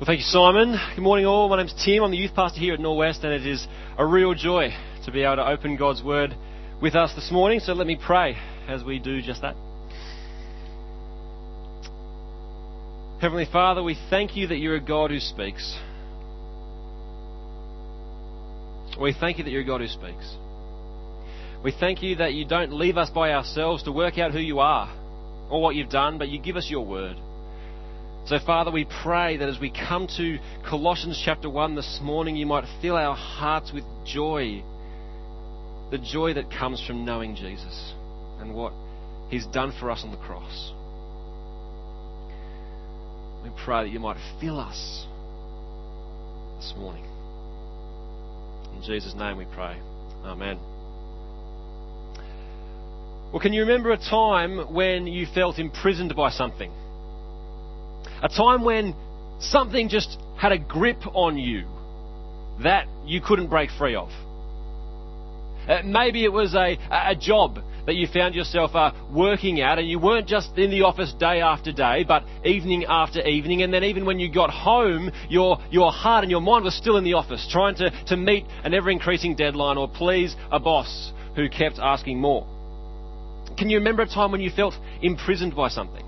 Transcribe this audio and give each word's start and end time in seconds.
Well, 0.00 0.06
thank 0.06 0.20
you, 0.20 0.26
Simon. 0.28 0.80
Good 0.96 1.02
morning, 1.02 1.26
all. 1.26 1.50
My 1.50 1.58
name's 1.58 1.74
Tim. 1.84 2.02
I'm 2.02 2.10
the 2.10 2.16
youth 2.16 2.34
pastor 2.34 2.58
here 2.58 2.72
at 2.72 2.80
Norwest, 2.80 3.22
and 3.22 3.34
it 3.34 3.46
is 3.46 3.66
a 3.98 4.06
real 4.06 4.32
joy 4.32 4.70
to 5.04 5.12
be 5.12 5.24
able 5.24 5.36
to 5.36 5.46
open 5.46 5.76
God's 5.76 6.02
Word 6.02 6.34
with 6.80 6.94
us 6.94 7.14
this 7.14 7.30
morning. 7.30 7.60
So 7.60 7.74
let 7.74 7.86
me 7.86 7.98
pray 8.02 8.38
as 8.66 8.82
we 8.82 8.98
do 8.98 9.20
just 9.20 9.42
that. 9.42 9.56
Heavenly 13.20 13.44
Father, 13.52 13.82
we 13.82 13.94
thank 14.08 14.36
you 14.36 14.46
that 14.46 14.56
you're 14.56 14.76
a 14.76 14.80
God 14.80 15.10
who 15.10 15.20
speaks. 15.20 15.78
We 18.98 19.12
thank 19.12 19.36
you 19.36 19.44
that 19.44 19.50
you're 19.50 19.60
a 19.60 19.66
God 19.66 19.82
who 19.82 19.88
speaks. 19.88 20.34
We 21.62 21.72
thank 21.78 22.02
you 22.02 22.16
that 22.16 22.32
you 22.32 22.46
don't 22.46 22.72
leave 22.72 22.96
us 22.96 23.10
by 23.10 23.32
ourselves 23.32 23.82
to 23.82 23.92
work 23.92 24.16
out 24.16 24.32
who 24.32 24.40
you 24.40 24.60
are 24.60 24.90
or 25.50 25.60
what 25.60 25.74
you've 25.74 25.90
done, 25.90 26.16
but 26.16 26.30
you 26.30 26.40
give 26.40 26.56
us 26.56 26.70
your 26.70 26.86
word. 26.86 27.18
So, 28.26 28.38
Father, 28.44 28.70
we 28.70 28.86
pray 29.02 29.38
that 29.38 29.48
as 29.48 29.58
we 29.58 29.70
come 29.70 30.06
to 30.16 30.38
Colossians 30.68 31.20
chapter 31.24 31.50
1 31.50 31.74
this 31.74 31.98
morning, 32.02 32.36
you 32.36 32.46
might 32.46 32.64
fill 32.80 32.96
our 32.96 33.16
hearts 33.16 33.72
with 33.72 33.84
joy. 34.04 34.62
The 35.90 35.98
joy 35.98 36.34
that 36.34 36.50
comes 36.50 36.84
from 36.86 37.04
knowing 37.04 37.34
Jesus 37.34 37.94
and 38.40 38.54
what 38.54 38.72
he's 39.30 39.46
done 39.46 39.72
for 39.78 39.90
us 39.90 40.02
on 40.04 40.10
the 40.12 40.16
cross. 40.16 40.72
We 43.42 43.50
pray 43.64 43.84
that 43.84 43.90
you 43.90 43.98
might 43.98 44.18
fill 44.40 44.60
us 44.60 45.06
this 46.58 46.74
morning. 46.76 47.04
In 48.76 48.82
Jesus' 48.82 49.14
name 49.14 49.38
we 49.38 49.46
pray. 49.46 49.76
Amen. 50.24 50.58
Well, 53.32 53.40
can 53.40 53.52
you 53.52 53.62
remember 53.62 53.90
a 53.92 53.96
time 53.96 54.72
when 54.72 55.06
you 55.06 55.26
felt 55.34 55.58
imprisoned 55.58 56.14
by 56.14 56.30
something? 56.30 56.70
A 58.22 58.28
time 58.28 58.64
when 58.64 58.94
something 59.40 59.88
just 59.88 60.18
had 60.36 60.52
a 60.52 60.58
grip 60.58 61.06
on 61.14 61.38
you 61.38 61.66
that 62.62 62.86
you 63.04 63.20
couldn't 63.20 63.48
break 63.48 63.70
free 63.78 63.94
of. 63.94 64.10
Uh, 65.68 65.82
maybe 65.84 66.24
it 66.24 66.32
was 66.32 66.54
a, 66.54 66.76
a 66.90 67.14
job 67.16 67.58
that 67.86 67.94
you 67.94 68.06
found 68.06 68.34
yourself 68.34 68.74
uh, 68.74 68.92
working 69.12 69.60
at, 69.60 69.78
and 69.78 69.88
you 69.88 69.98
weren't 69.98 70.26
just 70.26 70.56
in 70.58 70.70
the 70.70 70.82
office 70.82 71.12
day 71.14 71.40
after 71.40 71.72
day, 71.72 72.04
but 72.06 72.24
evening 72.44 72.84
after 72.88 73.26
evening. 73.26 73.62
And 73.62 73.72
then, 73.72 73.84
even 73.84 74.04
when 74.04 74.18
you 74.18 74.32
got 74.32 74.50
home, 74.50 75.10
your, 75.28 75.58
your 75.70 75.90
heart 75.90 76.24
and 76.24 76.30
your 76.30 76.40
mind 76.40 76.64
was 76.64 76.74
still 76.76 76.96
in 76.96 77.04
the 77.04 77.14
office, 77.14 77.46
trying 77.50 77.74
to, 77.76 77.90
to 78.06 78.16
meet 78.16 78.44
an 78.64 78.74
ever 78.74 78.90
increasing 78.90 79.34
deadline 79.34 79.78
or 79.78 79.88
please 79.88 80.36
a 80.50 80.60
boss 80.60 81.12
who 81.36 81.48
kept 81.48 81.78
asking 81.78 82.20
more. 82.20 82.46
Can 83.56 83.70
you 83.70 83.78
remember 83.78 84.02
a 84.02 84.06
time 84.06 84.32
when 84.32 84.40
you 84.40 84.50
felt 84.50 84.74
imprisoned 85.02 85.56
by 85.56 85.68
something? 85.68 86.04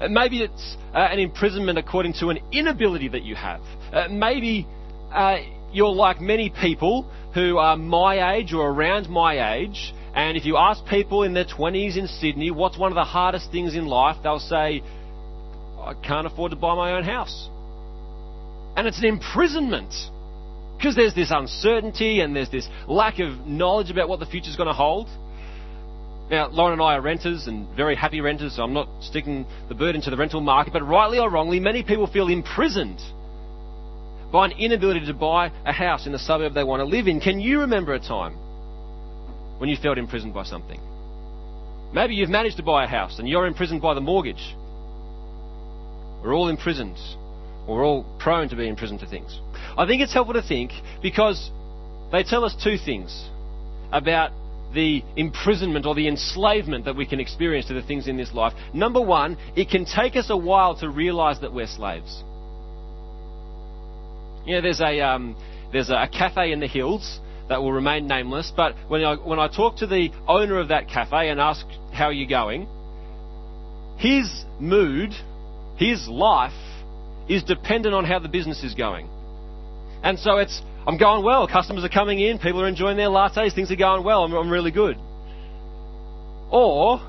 Uh, 0.00 0.08
maybe 0.08 0.42
it's 0.42 0.76
uh, 0.94 0.98
an 0.98 1.18
imprisonment 1.18 1.78
according 1.78 2.14
to 2.14 2.28
an 2.28 2.38
inability 2.52 3.08
that 3.08 3.22
you 3.22 3.34
have. 3.34 3.60
Uh, 3.92 4.08
maybe 4.10 4.66
uh, 5.12 5.36
you're 5.72 5.92
like 5.92 6.20
many 6.20 6.50
people 6.50 7.10
who 7.34 7.58
are 7.58 7.76
my 7.76 8.36
age 8.36 8.52
or 8.52 8.68
around 8.68 9.08
my 9.08 9.54
age, 9.56 9.92
and 10.14 10.36
if 10.36 10.44
you 10.44 10.56
ask 10.56 10.84
people 10.86 11.24
in 11.24 11.34
their 11.34 11.44
20s 11.44 11.96
in 11.96 12.06
Sydney 12.06 12.50
what's 12.50 12.78
one 12.78 12.92
of 12.92 12.96
the 12.96 13.04
hardest 13.04 13.50
things 13.50 13.74
in 13.74 13.86
life, 13.86 14.16
they'll 14.22 14.38
say, 14.38 14.82
I 15.78 15.94
can't 15.94 16.26
afford 16.26 16.50
to 16.52 16.56
buy 16.56 16.74
my 16.74 16.92
own 16.92 17.02
house. 17.02 17.48
And 18.76 18.86
it's 18.86 18.98
an 18.98 19.04
imprisonment. 19.04 19.92
Because 20.76 20.96
there's 20.96 21.14
this 21.14 21.30
uncertainty 21.30 22.20
and 22.20 22.34
there's 22.34 22.50
this 22.50 22.68
lack 22.88 23.18
of 23.18 23.46
knowledge 23.46 23.90
about 23.90 24.08
what 24.08 24.20
the 24.20 24.26
future's 24.26 24.56
going 24.56 24.68
to 24.68 24.74
hold. 24.74 25.08
Now, 26.30 26.48
Lauren 26.48 26.72
and 26.74 26.82
I 26.82 26.94
are 26.94 27.02
renters 27.02 27.46
and 27.46 27.68
very 27.76 27.94
happy 27.94 28.20
renters, 28.20 28.56
so 28.56 28.62
I'm 28.62 28.72
not 28.72 28.88
sticking 29.00 29.44
the 29.68 29.74
burden 29.74 30.00
to 30.02 30.10
the 30.10 30.16
rental 30.16 30.40
market, 30.40 30.72
but 30.72 30.82
rightly 30.82 31.18
or 31.18 31.30
wrongly, 31.30 31.60
many 31.60 31.82
people 31.82 32.06
feel 32.06 32.28
imprisoned 32.28 33.00
by 34.32 34.46
an 34.46 34.52
inability 34.52 35.06
to 35.06 35.14
buy 35.14 35.52
a 35.64 35.72
house 35.72 36.06
in 36.06 36.12
the 36.12 36.18
suburb 36.18 36.54
they 36.54 36.64
want 36.64 36.80
to 36.80 36.84
live 36.84 37.06
in. 37.06 37.20
Can 37.20 37.40
you 37.40 37.60
remember 37.60 37.92
a 37.92 38.00
time 38.00 38.34
when 39.58 39.68
you 39.68 39.76
felt 39.76 39.98
imprisoned 39.98 40.32
by 40.32 40.44
something? 40.44 40.80
Maybe 41.92 42.14
you've 42.14 42.30
managed 42.30 42.56
to 42.56 42.62
buy 42.62 42.84
a 42.84 42.88
house 42.88 43.18
and 43.18 43.28
you're 43.28 43.46
imprisoned 43.46 43.82
by 43.82 43.94
the 43.94 44.00
mortgage. 44.00 44.54
We're 46.22 46.34
all 46.34 46.48
imprisoned. 46.48 46.96
We're 47.68 47.84
all 47.84 48.04
prone 48.18 48.48
to 48.48 48.56
be 48.56 48.66
imprisoned 48.66 49.00
to 49.00 49.06
things. 49.06 49.38
I 49.76 49.86
think 49.86 50.02
it's 50.02 50.12
helpful 50.12 50.34
to 50.34 50.42
think 50.42 50.72
because 51.02 51.50
they 52.10 52.24
tell 52.24 52.44
us 52.44 52.56
two 52.64 52.76
things 52.78 53.28
about 53.92 54.32
the 54.74 55.02
imprisonment 55.16 55.86
or 55.86 55.94
the 55.94 56.08
enslavement 56.08 56.84
that 56.84 56.96
we 56.96 57.06
can 57.06 57.20
experience 57.20 57.66
to 57.66 57.74
the 57.74 57.82
things 57.82 58.08
in 58.08 58.16
this 58.16 58.32
life. 58.32 58.52
Number 58.72 59.00
one, 59.00 59.38
it 59.56 59.70
can 59.70 59.84
take 59.84 60.16
us 60.16 60.30
a 60.30 60.36
while 60.36 60.76
to 60.80 60.88
realize 60.88 61.40
that 61.40 61.52
we're 61.52 61.66
slaves. 61.66 62.22
You 64.46 64.56
know, 64.56 64.60
there's 64.60 64.80
a, 64.80 65.00
um, 65.00 65.36
there's 65.72 65.90
a 65.90 66.08
cafe 66.12 66.52
in 66.52 66.60
the 66.60 66.66
hills 66.66 67.20
that 67.48 67.62
will 67.62 67.72
remain 67.72 68.06
nameless, 68.06 68.52
but 68.56 68.74
when 68.88 69.04
I, 69.04 69.16
when 69.16 69.38
I 69.38 69.48
talk 69.48 69.76
to 69.76 69.86
the 69.86 70.10
owner 70.26 70.58
of 70.58 70.68
that 70.68 70.88
cafe 70.88 71.28
and 71.28 71.40
ask, 71.40 71.66
how 71.92 72.06
are 72.06 72.12
you 72.12 72.26
going? 72.26 72.66
His 73.98 74.44
mood, 74.58 75.10
his 75.76 76.08
life, 76.08 76.52
is 77.28 77.42
dependent 77.42 77.94
on 77.94 78.04
how 78.04 78.18
the 78.18 78.28
business 78.28 78.62
is 78.64 78.74
going. 78.74 79.08
And 80.02 80.18
so 80.18 80.38
it's, 80.38 80.60
I'm 80.86 80.98
going 80.98 81.24
well. 81.24 81.48
Customers 81.48 81.84
are 81.84 81.88
coming 81.88 82.20
in. 82.20 82.38
People 82.38 82.60
are 82.60 82.68
enjoying 82.68 82.96
their 82.96 83.08
lattes. 83.08 83.54
Things 83.54 83.70
are 83.70 83.76
going 83.76 84.04
well. 84.04 84.24
I'm, 84.24 84.32
I'm 84.34 84.50
really 84.50 84.70
good. 84.70 84.98
Or 86.50 87.00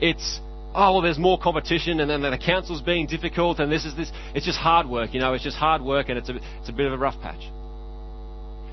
it's, 0.00 0.40
oh, 0.74 0.94
well, 0.94 1.02
there's 1.02 1.18
more 1.18 1.38
competition 1.38 2.00
and 2.00 2.10
then 2.10 2.22
the 2.22 2.38
council's 2.38 2.82
being 2.82 3.06
difficult 3.06 3.60
and 3.60 3.70
this 3.70 3.84
is 3.84 3.94
this. 3.96 4.10
It's 4.34 4.44
just 4.44 4.58
hard 4.58 4.88
work, 4.88 5.14
you 5.14 5.20
know. 5.20 5.34
It's 5.34 5.44
just 5.44 5.56
hard 5.56 5.82
work 5.82 6.08
and 6.08 6.18
it's 6.18 6.28
a, 6.28 6.36
it's 6.60 6.68
a 6.68 6.72
bit 6.72 6.86
of 6.86 6.92
a 6.92 6.98
rough 6.98 7.20
patch. 7.22 7.42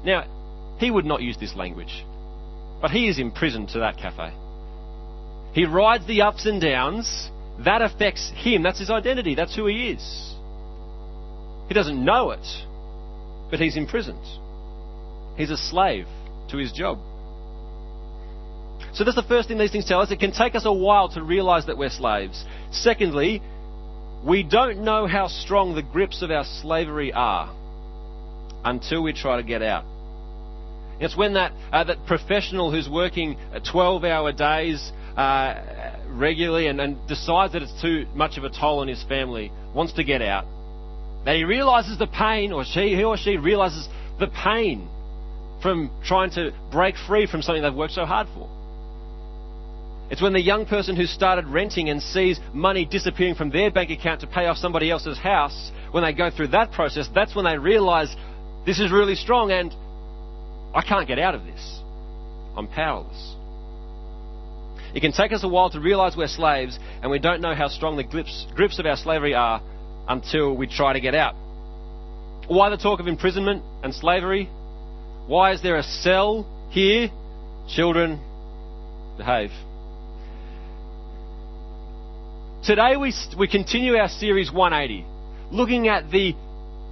Now, 0.03 0.25
he 0.79 0.89
would 0.89 1.05
not 1.05 1.21
use 1.21 1.37
this 1.37 1.55
language, 1.55 2.03
but 2.81 2.89
he 2.89 3.07
is 3.07 3.19
imprisoned 3.19 3.69
to 3.69 3.79
that 3.79 3.97
cafe. 3.97 4.33
He 5.53 5.65
rides 5.65 6.07
the 6.07 6.21
ups 6.21 6.45
and 6.45 6.61
downs. 6.61 7.29
That 7.65 7.81
affects 7.81 8.31
him. 8.35 8.63
That's 8.63 8.79
his 8.79 8.89
identity. 8.89 9.35
That's 9.35 9.55
who 9.55 9.67
he 9.67 9.89
is. 9.89 10.35
He 11.67 11.73
doesn't 11.73 12.03
know 12.03 12.31
it, 12.31 12.45
but 13.49 13.59
he's 13.59 13.77
imprisoned. 13.77 14.23
He's 15.35 15.49
a 15.49 15.57
slave 15.57 16.05
to 16.49 16.57
his 16.57 16.71
job. 16.71 16.99
So 18.93 19.03
that's 19.03 19.15
the 19.15 19.23
first 19.23 19.47
thing 19.47 19.57
these 19.57 19.71
things 19.71 19.85
tell 19.85 20.01
us. 20.01 20.11
It 20.11 20.19
can 20.19 20.31
take 20.31 20.55
us 20.55 20.65
a 20.65 20.73
while 20.73 21.09
to 21.09 21.23
realize 21.23 21.65
that 21.67 21.77
we're 21.77 21.89
slaves. 21.89 22.43
Secondly, 22.71 23.41
we 24.25 24.43
don't 24.43 24.83
know 24.83 25.07
how 25.07 25.27
strong 25.27 25.75
the 25.75 25.83
grips 25.83 26.21
of 26.21 26.31
our 26.31 26.43
slavery 26.61 27.13
are 27.13 27.55
until 28.65 29.03
we 29.03 29.13
try 29.13 29.37
to 29.37 29.43
get 29.43 29.61
out. 29.61 29.85
It's 30.99 31.15
when 31.15 31.35
that, 31.35 31.53
uh, 31.71 31.85
that 31.85 32.05
professional 32.05 32.71
who's 32.71 32.89
working 32.89 33.37
12 33.71 34.03
hour 34.03 34.33
days 34.33 34.91
uh, 35.15 35.95
regularly 36.09 36.67
and, 36.67 36.81
and 36.81 37.07
decides 37.07 37.53
that 37.53 37.61
it's 37.61 37.81
too 37.81 38.05
much 38.13 38.37
of 38.37 38.43
a 38.43 38.49
toll 38.49 38.79
on 38.79 38.87
his 38.89 39.01
family 39.03 39.51
wants 39.73 39.93
to 39.93 40.03
get 40.03 40.21
out 40.21 40.45
that 41.25 41.35
he 41.35 41.43
realizes 41.43 41.97
the 41.97 42.07
pain, 42.07 42.51
or 42.51 42.63
she, 42.63 42.95
he 42.95 43.03
or 43.03 43.17
she 43.17 43.37
realizes 43.37 43.87
the 44.19 44.27
pain 44.27 44.87
from 45.61 45.91
trying 46.03 46.31
to 46.31 46.51
break 46.71 46.95
free 47.07 47.27
from 47.27 47.41
something 47.41 47.61
they've 47.61 47.73
worked 47.73 47.93
so 47.93 48.05
hard 48.05 48.27
for. 48.33 48.49
It's 50.09 50.21
when 50.21 50.33
the 50.33 50.41
young 50.41 50.65
person 50.65 50.95
who 50.95 51.05
started 51.05 51.45
renting 51.45 51.89
and 51.89 52.01
sees 52.01 52.39
money 52.53 52.85
disappearing 52.85 53.35
from 53.35 53.51
their 53.51 53.69
bank 53.69 53.91
account 53.91 54.21
to 54.21 54.27
pay 54.27 54.47
off 54.47 54.57
somebody 54.57 54.89
else's 54.89 55.19
house, 55.19 55.71
when 55.91 56.03
they 56.03 56.13
go 56.13 56.31
through 56.31 56.47
that 56.47 56.71
process, 56.71 57.07
that's 57.13 57.35
when 57.35 57.45
they 57.45 57.57
realize 57.57 58.15
this 58.65 58.79
is 58.79 58.91
really 58.91 59.15
strong 59.15 59.51
and 59.51 59.73
I 60.73 60.81
can't 60.81 61.07
get 61.07 61.19
out 61.19 61.35
of 61.35 61.43
this. 61.45 61.79
I'm 62.55 62.67
powerless. 62.67 63.35
It 64.95 65.01
can 65.01 65.11
take 65.11 65.31
us 65.31 65.43
a 65.43 65.47
while 65.47 65.69
to 65.69 65.79
realize 65.79 66.17
we're 66.17 66.27
slaves 66.27 66.79
and 67.01 67.11
we 67.11 67.19
don't 67.19 67.41
know 67.41 67.53
how 67.53 67.67
strong 67.67 67.95
the 67.95 68.03
grips, 68.03 68.47
grips 68.55 68.79
of 68.79 68.87
our 68.87 68.97
slavery 68.97 69.35
are 69.35 69.61
until 70.09 70.57
we 70.57 70.67
try 70.67 70.93
to 70.93 70.99
get 70.99 71.15
out. 71.15 71.35
Why 72.47 72.69
the 72.69 72.77
talk 72.77 72.99
of 72.99 73.07
imprisonment 73.07 73.63
and 73.83 73.93
slavery? 73.93 74.49
Why 75.27 75.53
is 75.53 75.61
there 75.61 75.77
a 75.77 75.83
cell 75.83 76.47
here? 76.71 77.09
Children, 77.69 78.19
behave. 79.17 79.51
Today 82.63 82.97
we, 82.97 83.13
we 83.37 83.47
continue 83.47 83.95
our 83.95 84.09
series 84.09 84.51
180, 84.51 85.05
looking 85.51 85.87
at 85.87 86.09
the 86.09 86.33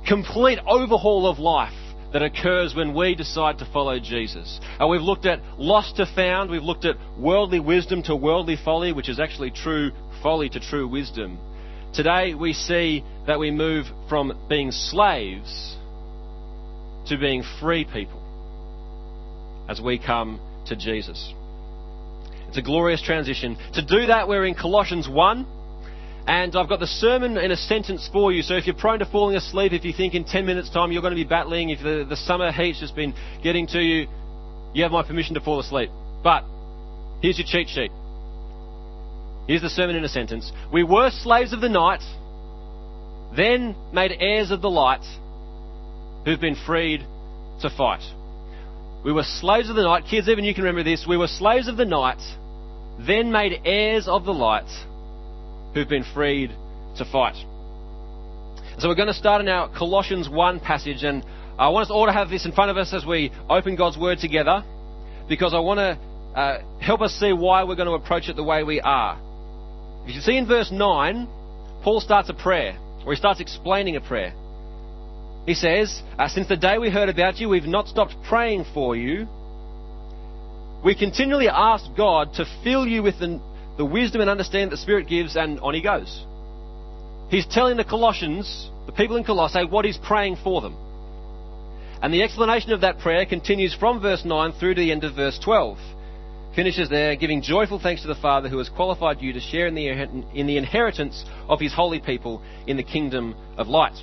complete 0.08 0.60
overhaul 0.68 1.28
of 1.28 1.40
life 1.40 1.74
that 2.14 2.22
occurs 2.22 2.74
when 2.74 2.94
we 2.94 3.16
decide 3.16 3.58
to 3.60 3.66
follow 3.74 4.00
Jesus. 4.00 4.60
Uh, 4.80 4.88
we've 4.88 5.02
looked 5.02 5.26
at 5.26 5.40
lost 5.58 5.98
to 5.98 6.06
found, 6.06 6.50
we've 6.50 6.64
looked 6.64 6.86
at 6.86 6.96
worldly 7.18 7.60
wisdom 7.60 8.02
to 8.04 8.16
worldly 8.16 8.56
folly, 8.64 8.94
which 8.94 9.10
is 9.10 9.20
actually 9.20 9.52
true 9.52 9.92
folly 10.22 10.48
to 10.50 10.60
true 10.60 10.88
wisdom. 10.88 11.38
Today 11.94 12.34
we 12.34 12.54
see 12.54 13.04
that 13.26 13.40
we 13.40 13.52
move 13.52 13.86
from 14.10 14.38
being 14.50 14.72
slaves 14.72 15.76
to 17.08 17.18
being 17.18 17.44
free 17.60 17.86
people 17.86 18.22
as 19.70 19.82
we 19.82 19.98
come 19.98 20.40
to 20.68 20.76
Jesus. 20.76 21.34
It's 22.48 22.58
a 22.58 22.62
glorious 22.62 23.02
transition. 23.02 23.58
To 23.74 23.82
do 23.82 24.08
that, 24.08 24.28
we're 24.28 24.46
in 24.46 24.56
Colossians 24.56 25.08
1. 25.10 25.46
And 26.28 26.58
I've 26.58 26.68
got 26.68 26.82
the 26.82 26.88
sermon 26.88 27.38
in 27.38 27.52
a 27.52 27.56
sentence 27.56 28.10
for 28.12 28.34
you. 28.34 28.42
So 28.42 28.56
if 28.56 28.68
you're 28.68 28.76
prone 28.76 29.00
to 29.00 29.06
falling 29.06 29.38
asleep, 29.38 29.72
if 29.72 29.86
you 29.86 29.94
think 29.94 30.14
in 30.14 30.26
10 30.26 30.46
minutes' 30.46 30.70
time 30.70 30.92
you're 30.92 31.02
going 31.02 31.16
to 31.16 31.24
be 31.24 31.24
battling, 31.24 31.70
if 31.70 31.80
the, 31.80 32.06
the 32.08 32.18
summer 32.18 32.52
heat's 32.52 32.82
just 32.82 32.96
been 32.96 33.14
getting 33.42 33.66
to 33.68 33.80
you, 33.80 34.08
you 34.74 34.84
have 34.84 34.92
my 34.92 35.04
permission 35.04 35.36
to 35.36 35.42
fall 35.42 35.62
asleep. 35.62 35.90
But 36.24 36.44
here's 37.22 37.38
your 37.38 37.48
cheat 37.48 37.70
sheet. 37.70 37.92
Here's 39.48 39.62
the 39.62 39.70
sermon 39.70 39.96
in 39.96 40.04
a 40.04 40.10
sentence. 40.10 40.52
We 40.74 40.84
were 40.84 41.10
slaves 41.10 41.54
of 41.54 41.62
the 41.62 41.70
night, 41.70 42.02
then 43.36 43.76
made 43.94 44.12
heirs 44.20 44.52
of 44.52 44.62
the 44.62 44.70
light, 44.70 45.06
who've 46.26 46.40
been 46.40 46.58
freed 46.66 47.02
to 47.62 47.70
fight. 47.70 48.04
We 49.06 49.14
were 49.14 49.24
slaves 49.24 49.70
of 49.70 49.78
the 49.78 49.84
night. 49.84 50.04
Kids, 50.10 50.28
even 50.28 50.44
you 50.44 50.54
can 50.54 50.66
remember 50.66 50.84
this. 50.84 51.06
We 51.08 51.16
were 51.16 51.28
slaves 51.28 51.70
of 51.70 51.78
the 51.78 51.86
night, 51.86 52.22
then 53.00 53.32
made 53.32 53.62
heirs 53.64 54.10
of 54.10 54.26
the 54.26 54.34
light, 54.34 54.68
who've 55.74 55.88
been 55.88 56.04
freed 56.14 56.52
to 56.98 57.06
fight. 57.06 57.36
So 58.80 58.90
we're 58.90 58.96
going 58.96 59.08
to 59.08 59.14
start 59.14 59.40
in 59.40 59.48
our 59.48 59.70
Colossians 59.70 60.28
1 60.28 60.60
passage, 60.60 61.04
and 61.04 61.24
I 61.58 61.70
want 61.70 61.86
us 61.86 61.92
all 61.92 62.06
to 62.06 62.12
have 62.12 62.30
this 62.30 62.46
in 62.46 62.52
front 62.52 62.70
of 62.70 62.76
us 62.76 62.94
as 62.94 63.06
we 63.06 63.32
open 63.50 63.78
God's 63.78 63.98
Word 63.98 64.20
together, 64.20 64.64
because 65.30 65.54
I 65.54 65.60
want 65.60 65.78
to 65.78 66.38
uh, 66.38 66.62
help 66.82 67.00
us 67.00 67.14
see 67.14 67.32
why 67.32 67.64
we're 67.64 67.76
going 67.76 67.88
to 67.88 67.94
approach 67.94 68.28
it 68.28 68.36
the 68.36 68.44
way 68.44 68.64
we 68.64 68.82
are. 68.82 69.18
If 70.08 70.16
you 70.16 70.22
see 70.22 70.38
in 70.38 70.48
verse 70.48 70.72
9, 70.72 71.28
Paul 71.84 72.00
starts 72.00 72.30
a 72.30 72.34
prayer, 72.34 72.78
or 73.06 73.12
he 73.12 73.18
starts 73.18 73.42
explaining 73.42 73.98
a 73.98 74.02
prayer. 74.02 74.34
He 75.46 75.54
says, 75.54 76.02
uh, 76.18 76.30
Since 76.30 76.48
the 76.48 76.56
day 76.56 76.78
we 76.78 76.90
heard 76.90 77.10
about 77.10 77.40
you, 77.40 77.50
we've 77.50 77.66
not 77.66 77.90
stopped 77.90 78.16
praying 78.30 78.64
for 78.74 78.96
you. 78.96 79.28
We 80.84 80.96
continually 80.96 81.50
ask 81.50 81.86
God 81.98 82.36
to 82.36 82.46
fill 82.64 82.88
you 82.88 83.04
with 83.04 83.20
the, 83.20 83.42
the 83.78 83.84
wisdom 83.84 84.22
and 84.22 84.30
understanding 84.30 84.70
that 84.70 84.78
the 84.78 84.82
Spirit 84.82 85.10
gives, 85.10 85.36
and 85.36 85.60
on 85.60 85.74
he 85.74 85.82
goes. 85.82 86.26
He's 87.30 87.46
telling 87.46 87.76
the 87.76 87.84
Colossians, 87.84 88.70
the 88.86 88.94
people 88.94 89.18
in 89.18 89.26
Colossae, 89.26 89.66
what 89.66 89.84
he's 89.84 89.98
praying 89.98 90.38
for 90.42 90.62
them. 90.62 90.78
And 92.02 92.14
the 92.14 92.24
explanation 92.24 92.72
of 92.72 92.80
that 92.80 93.00
prayer 93.00 93.26
continues 93.26 93.76
from 93.76 94.00
verse 94.00 94.24
9 94.24 94.54
through 94.54 94.76
to 94.76 94.82
the 94.82 94.92
end 94.94 95.04
of 95.04 95.16
verse 95.16 95.38
12 95.44 95.78
finishes 96.56 96.90
there, 96.90 97.16
giving 97.16 97.42
joyful 97.42 97.80
thanks 97.80 98.02
to 98.02 98.08
the 98.08 98.16
Father 98.16 98.50
who 98.50 98.58
has 98.58 98.70
qualified 98.70 99.22
you 99.22 99.34
to 99.34 99.40
share 99.40 99.68
in 99.68 99.76
the, 99.76 99.88
in 100.34 100.48
the 100.48 100.58
inheritance 100.58 101.24
of 101.48 101.60
his 101.60 101.74
holy 101.74 102.00
people 102.00 102.42
in 102.66 102.78
the 102.78 102.84
kingdom 102.84 103.36
of 103.58 103.68
light. 103.68 103.96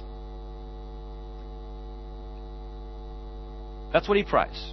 That's 3.92 4.08
what 4.08 4.16
he 4.16 4.24
prays. 4.24 4.72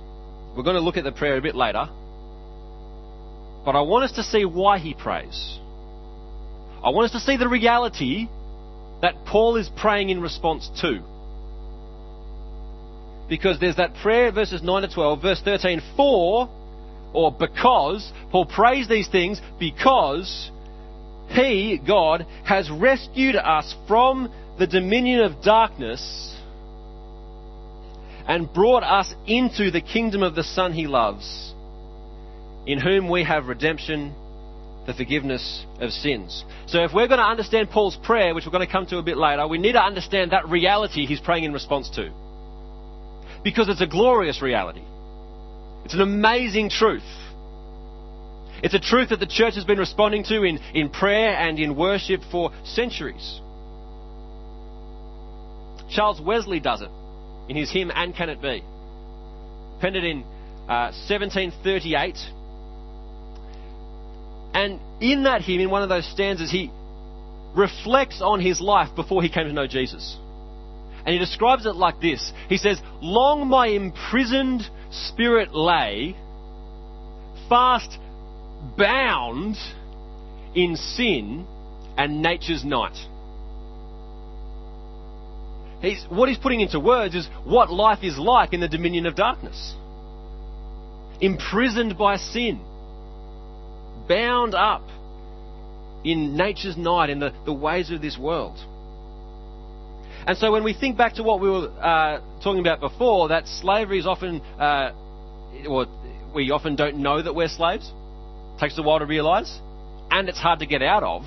We're 0.55 0.63
going 0.63 0.75
to 0.75 0.81
look 0.81 0.97
at 0.97 1.03
the 1.03 1.11
prayer 1.11 1.37
a 1.37 1.41
bit 1.41 1.55
later. 1.55 1.87
But 3.63 3.75
I 3.75 3.81
want 3.81 4.05
us 4.05 4.13
to 4.13 4.23
see 4.23 4.45
why 4.45 4.79
he 4.79 4.93
prays. 4.93 5.59
I 6.83 6.89
want 6.89 7.05
us 7.05 7.11
to 7.11 7.19
see 7.19 7.37
the 7.37 7.47
reality 7.47 8.27
that 9.01 9.25
Paul 9.25 9.57
is 9.57 9.69
praying 9.77 10.09
in 10.09 10.21
response 10.21 10.69
to. 10.81 11.01
Because 13.29 13.59
there's 13.59 13.77
that 13.77 13.95
prayer, 13.95 14.31
verses 14.31 14.61
9 14.61 14.81
to 14.81 14.93
12, 14.93 15.21
verse 15.21 15.41
13, 15.43 15.81
for 15.95 16.49
or 17.13 17.31
because, 17.31 18.11
Paul 18.31 18.45
prays 18.45 18.87
these 18.87 19.07
things 19.07 19.41
because 19.59 20.51
He, 21.29 21.79
God, 21.85 22.25
has 22.45 22.69
rescued 22.69 23.35
us 23.35 23.75
from 23.87 24.31
the 24.57 24.67
dominion 24.67 25.21
of 25.21 25.41
darkness 25.41 26.35
and 28.27 28.51
brought 28.53 28.83
us 28.83 29.13
into 29.27 29.71
the 29.71 29.81
kingdom 29.81 30.23
of 30.23 30.35
the 30.35 30.43
Son 30.43 30.73
He 30.73 30.87
loves, 30.87 31.53
in 32.65 32.79
whom 32.79 33.09
we 33.09 33.23
have 33.23 33.47
redemption, 33.47 34.13
the 34.87 34.93
forgiveness 34.93 35.65
of 35.79 35.91
sins. 35.91 36.45
So 36.67 36.83
if 36.83 36.91
we're 36.93 37.07
going 37.07 37.19
to 37.19 37.25
understand 37.25 37.69
Paul's 37.69 37.97
prayer, 38.03 38.33
which 38.33 38.45
we're 38.45 38.51
going 38.51 38.65
to 38.65 38.71
come 38.71 38.85
to 38.87 38.97
a 38.97 39.03
bit 39.03 39.17
later, 39.17 39.47
we 39.47 39.57
need 39.57 39.73
to 39.73 39.83
understand 39.83 40.31
that 40.31 40.47
reality 40.47 41.05
he's 41.05 41.19
praying 41.19 41.43
in 41.43 41.53
response 41.53 41.89
to. 41.91 42.11
Because 43.43 43.69
it's 43.69 43.81
a 43.81 43.87
glorious 43.87 44.41
reality. 44.41 44.83
It's 45.85 45.93
an 45.93 46.01
amazing 46.01 46.69
truth. 46.69 47.03
It's 48.63 48.73
a 48.73 48.79
truth 48.79 49.09
that 49.09 49.19
the 49.19 49.27
church 49.27 49.55
has 49.55 49.63
been 49.63 49.79
responding 49.79 50.23
to 50.25 50.43
in, 50.43 50.59
in 50.73 50.89
prayer 50.89 51.35
and 51.35 51.59
in 51.59 51.75
worship 51.75 52.21
for 52.31 52.51
centuries. 52.63 53.39
Charles 55.89 56.21
Wesley 56.21 56.59
does 56.59 56.81
it 56.81 56.89
in 57.49 57.55
his 57.55 57.71
hymn, 57.71 57.91
And 57.93 58.15
Can 58.15 58.29
It 58.29 58.41
Be? 58.41 58.63
Penned 59.81 59.95
in 59.97 60.23
uh, 60.69 60.93
1738. 61.09 62.17
And 64.53 64.79
in 65.01 65.23
that 65.23 65.41
hymn, 65.41 65.59
in 65.59 65.69
one 65.69 65.81
of 65.81 65.89
those 65.89 66.09
stanzas, 66.11 66.51
he 66.51 66.71
reflects 67.55 68.21
on 68.21 68.39
his 68.39 68.61
life 68.61 68.95
before 68.95 69.21
he 69.21 69.29
came 69.29 69.47
to 69.47 69.53
know 69.53 69.67
Jesus. 69.67 70.17
And 71.05 71.13
he 71.13 71.19
describes 71.19 71.65
it 71.65 71.75
like 71.75 71.99
this 71.99 72.31
He 72.49 72.57
says, 72.57 72.81
Long 73.01 73.47
my 73.47 73.67
imprisoned 73.67 74.61
spirit 74.91 75.53
lay, 75.53 76.15
fast 77.49 77.97
bound 78.77 79.55
in 80.55 80.75
sin 80.75 81.45
and 81.97 82.21
nature's 82.21 82.63
night. 82.63 82.97
He's, 85.81 86.05
what 86.09 86.29
he's 86.29 86.37
putting 86.37 86.61
into 86.61 86.79
words 86.79 87.15
is 87.15 87.27
what 87.43 87.71
life 87.71 88.03
is 88.03 88.17
like 88.17 88.53
in 88.53 88.59
the 88.59 88.67
dominion 88.67 89.07
of 89.07 89.15
darkness. 89.15 89.73
Imprisoned 91.19 91.97
by 91.97 92.17
sin. 92.17 92.59
Bound 94.07 94.53
up 94.53 94.83
in 96.03 96.35
nature's 96.35 96.77
night, 96.77 97.09
in 97.09 97.19
the, 97.19 97.33
the 97.45 97.53
ways 97.53 97.89
of 97.91 98.01
this 98.01 98.17
world. 98.17 98.57
And 100.27 100.37
so 100.37 100.51
when 100.51 100.63
we 100.63 100.73
think 100.73 100.97
back 100.97 101.15
to 101.15 101.23
what 101.23 101.41
we 101.41 101.49
were 101.49 101.67
uh, 101.67 102.21
talking 102.43 102.59
about 102.59 102.79
before, 102.79 103.29
that 103.29 103.47
slavery 103.47 103.99
is 103.99 104.05
often, 104.05 104.41
uh, 104.59 104.91
or 105.67 105.87
we 106.33 106.51
often 106.51 106.75
don't 106.75 106.97
know 106.97 107.21
that 107.21 107.33
we're 107.33 107.47
slaves. 107.47 107.91
It 108.55 108.59
takes 108.59 108.77
a 108.77 108.83
while 108.83 108.99
to 108.99 109.05
realise, 109.05 109.59
and 110.11 110.29
it's 110.29 110.39
hard 110.39 110.59
to 110.59 110.65
get 110.67 110.83
out 110.83 111.03
of. 111.03 111.23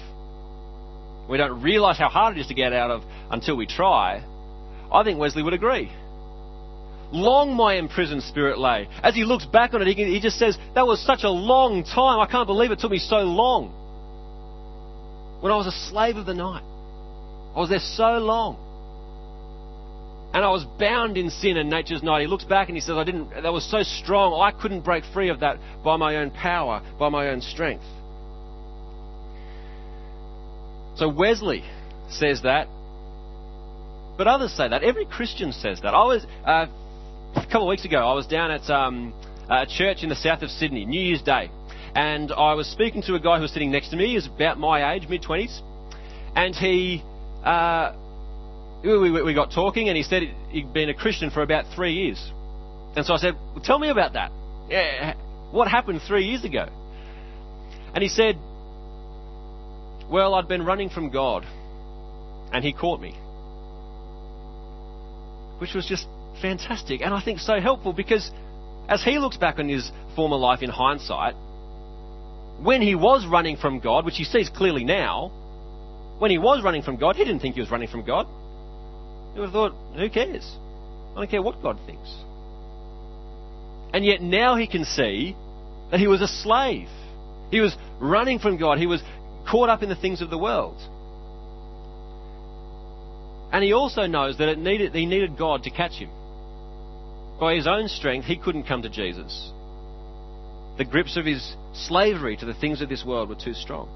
We 1.28 1.38
don't 1.38 1.62
realise 1.62 1.98
how 1.98 2.08
hard 2.08 2.36
it 2.36 2.40
is 2.40 2.46
to 2.48 2.54
get 2.54 2.72
out 2.72 2.90
of 2.90 3.02
until 3.30 3.56
we 3.56 3.66
try. 3.66 4.24
I 4.92 5.02
think 5.02 5.18
Wesley 5.18 5.42
would 5.42 5.54
agree. 5.54 5.90
Long 7.10 7.54
my 7.54 7.74
imprisoned 7.74 8.22
spirit 8.22 8.58
lay. 8.58 8.88
As 9.02 9.14
he 9.14 9.24
looks 9.24 9.44
back 9.44 9.74
on 9.74 9.82
it, 9.82 9.96
he 9.96 10.20
just 10.20 10.38
says, 10.38 10.56
That 10.74 10.86
was 10.86 11.04
such 11.04 11.22
a 11.22 11.30
long 11.30 11.84
time. 11.84 12.20
I 12.20 12.26
can't 12.26 12.46
believe 12.46 12.70
it 12.70 12.78
took 12.78 12.90
me 12.90 12.98
so 12.98 13.18
long. 13.18 13.72
When 15.40 15.52
I 15.52 15.56
was 15.56 15.66
a 15.66 15.90
slave 15.90 16.16
of 16.16 16.26
the 16.26 16.34
night, 16.34 16.62
I 17.54 17.58
was 17.58 17.70
there 17.70 17.80
so 17.80 18.18
long 18.18 18.63
and 20.34 20.44
I 20.44 20.50
was 20.50 20.64
bound 20.64 21.16
in 21.16 21.30
sin 21.30 21.56
and 21.56 21.70
nature's 21.70 22.02
night. 22.02 22.22
He 22.22 22.26
looks 22.26 22.42
back 22.42 22.68
and 22.68 22.76
he 22.76 22.80
says, 22.80 22.96
I 22.96 23.04
didn't, 23.04 23.30
that 23.30 23.52
was 23.52 23.64
so 23.70 23.84
strong, 23.84 24.34
I 24.34 24.50
couldn't 24.50 24.80
break 24.80 25.04
free 25.14 25.28
of 25.28 25.40
that 25.40 25.58
by 25.84 25.96
my 25.96 26.16
own 26.16 26.32
power, 26.32 26.82
by 26.98 27.08
my 27.08 27.28
own 27.28 27.40
strength. 27.40 27.84
So 30.96 31.08
Wesley 31.08 31.62
says 32.10 32.42
that, 32.42 32.66
but 34.18 34.26
others 34.26 34.52
say 34.52 34.68
that. 34.68 34.82
Every 34.82 35.06
Christian 35.06 35.52
says 35.52 35.80
that. 35.82 35.94
I 35.94 36.04
was, 36.04 36.26
uh, 36.44 36.66
a 37.36 37.46
couple 37.46 37.62
of 37.62 37.68
weeks 37.68 37.84
ago, 37.84 37.98
I 37.98 38.14
was 38.14 38.26
down 38.26 38.50
at 38.50 38.68
um, 38.68 39.14
a 39.48 39.66
church 39.66 40.02
in 40.02 40.08
the 40.08 40.16
south 40.16 40.42
of 40.42 40.50
Sydney, 40.50 40.84
New 40.84 41.00
Year's 41.00 41.22
Day, 41.22 41.48
and 41.94 42.32
I 42.32 42.54
was 42.54 42.66
speaking 42.66 43.02
to 43.02 43.14
a 43.14 43.20
guy 43.20 43.36
who 43.36 43.42
was 43.42 43.52
sitting 43.52 43.70
next 43.70 43.90
to 43.90 43.96
me. 43.96 44.08
He 44.08 44.14
was 44.16 44.26
about 44.26 44.58
my 44.58 44.94
age, 44.94 45.08
mid 45.08 45.22
20s, 45.22 45.60
and 46.34 46.56
he, 46.56 47.04
uh, 47.44 47.92
we, 48.84 49.10
we, 49.10 49.22
we 49.22 49.34
got 49.34 49.50
talking, 49.50 49.88
and 49.88 49.96
he 49.96 50.02
said 50.02 50.22
he'd 50.50 50.72
been 50.72 50.90
a 50.90 50.94
Christian 50.94 51.30
for 51.30 51.42
about 51.42 51.64
three 51.74 51.94
years. 51.94 52.32
And 52.96 53.04
so 53.04 53.14
I 53.14 53.16
said, 53.16 53.34
well, 53.54 53.64
Tell 53.64 53.78
me 53.78 53.88
about 53.88 54.12
that. 54.12 54.30
What 55.50 55.68
happened 55.68 56.00
three 56.06 56.24
years 56.26 56.44
ago? 56.44 56.68
And 57.94 58.02
he 58.02 58.08
said, 58.08 58.36
Well, 60.10 60.34
I'd 60.34 60.48
been 60.48 60.64
running 60.64 60.90
from 60.90 61.10
God, 61.10 61.44
and 62.52 62.64
he 62.64 62.72
caught 62.72 63.00
me. 63.00 63.12
Which 65.58 65.74
was 65.74 65.86
just 65.86 66.06
fantastic, 66.42 67.00
and 67.00 67.14
I 67.14 67.22
think 67.22 67.38
so 67.38 67.60
helpful 67.60 67.92
because 67.92 68.30
as 68.88 69.02
he 69.02 69.18
looks 69.18 69.36
back 69.36 69.58
on 69.58 69.68
his 69.68 69.90
former 70.16 70.36
life 70.36 70.62
in 70.62 70.70
hindsight, 70.70 71.34
when 72.60 72.82
he 72.82 72.94
was 72.94 73.26
running 73.26 73.56
from 73.56 73.80
God, 73.80 74.04
which 74.04 74.16
he 74.16 74.24
sees 74.24 74.48
clearly 74.48 74.84
now, 74.84 75.30
when 76.18 76.30
he 76.30 76.38
was 76.38 76.62
running 76.62 76.82
from 76.82 76.96
God, 76.96 77.16
he 77.16 77.24
didn't 77.24 77.40
think 77.40 77.54
he 77.54 77.60
was 77.60 77.70
running 77.70 77.88
from 77.88 78.04
God. 78.04 78.26
You 79.34 79.40
would 79.40 79.46
have 79.46 79.52
thought, 79.52 79.74
who 79.96 80.08
cares? 80.08 80.56
I 81.14 81.20
don't 81.20 81.30
care 81.30 81.42
what 81.42 81.62
God 81.62 81.78
thinks. 81.86 82.14
And 83.92 84.04
yet 84.04 84.22
now 84.22 84.56
he 84.56 84.66
can 84.66 84.84
see 84.84 85.36
that 85.90 86.00
he 86.00 86.06
was 86.06 86.20
a 86.20 86.28
slave. 86.28 86.88
He 87.50 87.60
was 87.60 87.76
running 88.00 88.38
from 88.38 88.58
God. 88.58 88.78
He 88.78 88.86
was 88.86 89.02
caught 89.48 89.68
up 89.68 89.82
in 89.82 89.88
the 89.88 89.96
things 89.96 90.20
of 90.20 90.30
the 90.30 90.38
world. 90.38 90.76
And 93.52 93.62
he 93.62 93.72
also 93.72 94.06
knows 94.06 94.38
that 94.38 94.58
needed, 94.58 94.94
he 94.94 95.06
needed 95.06 95.38
God 95.38 95.62
to 95.64 95.70
catch 95.70 95.92
him. 95.92 96.10
By 97.38 97.54
his 97.54 97.66
own 97.66 97.88
strength, 97.88 98.26
he 98.26 98.36
couldn't 98.36 98.64
come 98.64 98.82
to 98.82 98.88
Jesus. 98.88 99.52
The 100.78 100.84
grips 100.84 101.16
of 101.16 101.24
his 101.24 101.54
slavery 101.72 102.36
to 102.36 102.46
the 102.46 102.54
things 102.54 102.80
of 102.80 102.88
this 102.88 103.04
world 103.04 103.28
were 103.28 103.36
too 103.36 103.54
strong. 103.54 103.88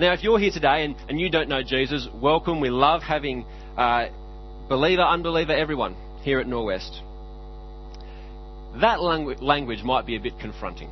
Now, 0.00 0.14
if 0.14 0.22
you're 0.22 0.38
here 0.38 0.50
today 0.50 0.86
and, 0.86 0.96
and 1.10 1.20
you 1.20 1.28
don't 1.28 1.50
know 1.50 1.62
Jesus, 1.62 2.08
welcome. 2.14 2.62
We 2.62 2.70
love 2.70 3.02
having 3.02 3.44
uh, 3.76 4.06
believer, 4.66 5.02
unbeliever, 5.02 5.52
everyone 5.52 5.94
here 6.22 6.40
at 6.40 6.46
Norwest. 6.46 7.02
That 8.80 9.00
langu- 9.00 9.42
language 9.42 9.82
might 9.82 10.06
be 10.06 10.16
a 10.16 10.18
bit 10.18 10.38
confronting. 10.40 10.88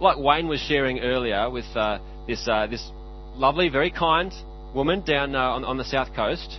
Like 0.00 0.16
Wayne 0.16 0.48
was 0.48 0.60
sharing 0.60 1.00
earlier 1.00 1.50
with 1.50 1.66
uh, 1.74 1.98
this, 2.26 2.48
uh, 2.50 2.66
this 2.68 2.90
lovely, 3.34 3.68
very 3.68 3.90
kind 3.90 4.32
woman 4.74 5.04
down 5.04 5.34
uh, 5.34 5.40
on, 5.40 5.62
on 5.66 5.76
the 5.76 5.84
south 5.84 6.14
coast, 6.16 6.58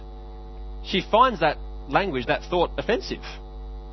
she 0.85 1.01
finds 1.09 1.39
that 1.39 1.57
language, 1.89 2.27
that 2.27 2.43
thought, 2.51 2.69
offensive. 2.77 3.23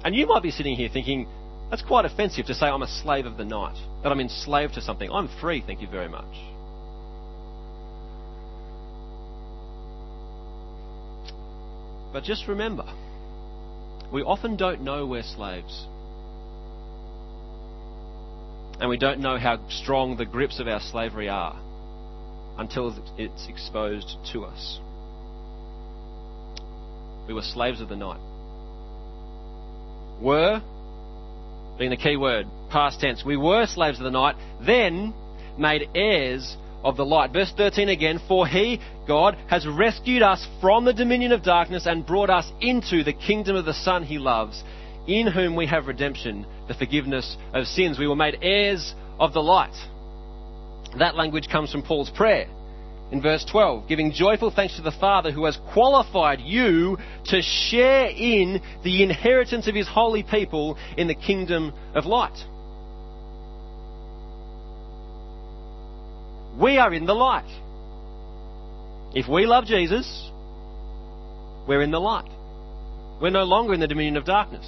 And 0.04 0.14
you 0.14 0.26
might 0.26 0.42
be 0.42 0.50
sitting 0.50 0.76
here 0.76 0.90
thinking, 0.92 1.28
that's 1.70 1.80
quite 1.82 2.04
offensive 2.04 2.44
to 2.44 2.52
say 2.52 2.66
I'm 2.66 2.82
a 2.82 3.00
slave 3.02 3.24
of 3.24 3.38
the 3.38 3.46
night, 3.46 3.82
that 4.02 4.12
I'm 4.12 4.20
enslaved 4.20 4.74
to 4.74 4.82
something. 4.82 5.10
I'm 5.10 5.30
free, 5.40 5.64
thank 5.66 5.80
you 5.80 5.88
very 5.88 6.10
much. 6.10 6.26
But 12.12 12.24
just 12.24 12.48
remember, 12.48 12.84
we 14.12 14.22
often 14.22 14.56
don't 14.56 14.82
know 14.82 15.06
we're 15.06 15.22
slaves. 15.22 15.86
And 18.80 18.88
we 18.88 18.96
don't 18.96 19.20
know 19.20 19.38
how 19.38 19.68
strong 19.68 20.16
the 20.16 20.24
grips 20.24 20.60
of 20.60 20.68
our 20.68 20.80
slavery 20.80 21.28
are 21.28 21.58
until 22.58 22.94
it's 23.18 23.46
exposed 23.48 24.16
to 24.32 24.44
us. 24.44 24.80
We 27.26 27.34
were 27.34 27.42
slaves 27.42 27.80
of 27.80 27.88
the 27.88 27.96
night. 27.96 28.20
Were, 30.20 30.62
being 31.78 31.90
the 31.90 31.96
key 31.96 32.16
word, 32.16 32.46
past 32.70 33.00
tense. 33.00 33.24
We 33.24 33.36
were 33.36 33.66
slaves 33.66 33.98
of 33.98 34.04
the 34.04 34.10
night, 34.10 34.36
then 34.64 35.12
made 35.58 35.88
heirs 35.94 36.56
of 36.84 36.96
the 36.96 37.04
light. 37.04 37.32
Verse 37.32 37.52
13 37.56 37.88
again, 37.88 38.20
for 38.28 38.46
he, 38.46 38.80
God, 39.06 39.36
has 39.48 39.66
rescued 39.66 40.22
us 40.22 40.46
from 40.60 40.84
the 40.84 40.92
dominion 40.92 41.32
of 41.32 41.42
darkness 41.42 41.86
and 41.86 42.06
brought 42.06 42.30
us 42.30 42.50
into 42.60 43.02
the 43.04 43.12
kingdom 43.12 43.56
of 43.56 43.64
the 43.64 43.74
Son 43.74 44.04
he 44.04 44.18
loves, 44.18 44.62
in 45.06 45.26
whom 45.26 45.56
we 45.56 45.66
have 45.66 45.86
redemption, 45.86 46.46
the 46.68 46.74
forgiveness 46.74 47.36
of 47.54 47.66
sins. 47.66 47.98
We 47.98 48.06
were 48.06 48.16
made 48.16 48.38
heirs 48.42 48.94
of 49.18 49.32
the 49.32 49.42
light. 49.42 49.74
That 50.98 51.16
language 51.16 51.48
comes 51.50 51.72
from 51.72 51.82
Paul's 51.82 52.10
prayer 52.10 52.46
in 53.10 53.22
verse 53.22 53.44
12, 53.50 53.88
giving 53.88 54.12
joyful 54.12 54.50
thanks 54.50 54.76
to 54.76 54.82
the 54.82 54.92
Father 54.92 55.32
who 55.32 55.44
has 55.46 55.58
qualified 55.72 56.40
you 56.40 56.98
to 57.26 57.40
share 57.42 58.06
in 58.06 58.60
the 58.84 59.02
inheritance 59.02 59.66
of 59.66 59.74
his 59.74 59.88
holy 59.88 60.22
people 60.22 60.76
in 60.96 61.08
the 61.08 61.14
kingdom 61.14 61.72
of 61.94 62.04
light. 62.04 62.36
We 66.60 66.78
are 66.78 66.92
in 66.92 67.06
the 67.06 67.14
light. 67.14 67.48
If 69.14 69.28
we 69.28 69.46
love 69.46 69.64
Jesus, 69.64 70.30
we're 71.66 71.82
in 71.82 71.90
the 71.90 72.00
light. 72.00 72.30
We're 73.20 73.30
no 73.30 73.44
longer 73.44 73.74
in 73.74 73.80
the 73.80 73.86
dominion 73.86 74.16
of 74.16 74.24
darkness. 74.24 74.66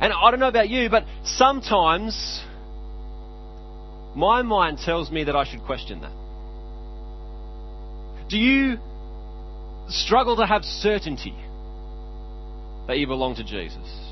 And 0.00 0.12
I 0.12 0.30
don't 0.30 0.40
know 0.40 0.48
about 0.48 0.68
you, 0.68 0.88
but 0.90 1.04
sometimes 1.24 2.42
my 4.16 4.42
mind 4.42 4.78
tells 4.84 5.10
me 5.10 5.24
that 5.24 5.36
I 5.36 5.44
should 5.44 5.62
question 5.64 6.00
that. 6.00 6.12
Do 8.28 8.38
you 8.38 8.78
struggle 9.88 10.36
to 10.36 10.46
have 10.46 10.64
certainty 10.64 11.34
that 12.86 12.98
you 12.98 13.06
belong 13.06 13.36
to 13.36 13.44
Jesus? 13.44 14.03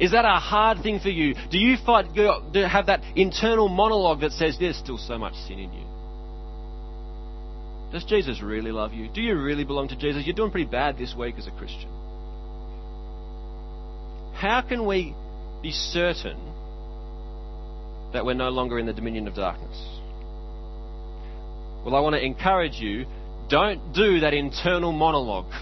Is 0.00 0.10
that 0.12 0.24
a 0.24 0.40
hard 0.40 0.82
thing 0.82 0.98
for 0.98 1.08
you? 1.08 1.34
Do 1.50 1.58
you 1.58 1.76
fight, 1.84 2.06
have 2.16 2.86
that 2.86 3.00
internal 3.14 3.68
monologue 3.68 4.20
that 4.20 4.32
says 4.32 4.56
there's 4.58 4.76
still 4.76 4.98
so 4.98 5.18
much 5.18 5.34
sin 5.46 5.58
in 5.58 5.72
you? 5.72 5.84
Does 7.92 8.04
Jesus 8.04 8.42
really 8.42 8.72
love 8.72 8.92
you? 8.92 9.08
Do 9.08 9.20
you 9.20 9.40
really 9.40 9.62
belong 9.62 9.88
to 9.88 9.96
Jesus? 9.96 10.26
You're 10.26 10.34
doing 10.34 10.50
pretty 10.50 10.68
bad 10.68 10.98
this 10.98 11.14
week 11.16 11.36
as 11.38 11.46
a 11.46 11.52
Christian. 11.52 11.88
How 14.34 14.64
can 14.68 14.84
we 14.84 15.14
be 15.62 15.70
certain 15.70 16.36
that 18.12 18.26
we're 18.26 18.34
no 18.34 18.48
longer 18.48 18.80
in 18.80 18.86
the 18.86 18.92
dominion 18.92 19.28
of 19.28 19.34
darkness? 19.34 19.76
Well, 21.84 21.94
I 21.94 22.00
want 22.00 22.16
to 22.16 22.24
encourage 22.24 22.80
you 22.80 23.06
don't 23.48 23.92
do 23.92 24.20
that 24.20 24.34
internal 24.34 24.90
monologue. 24.90 25.52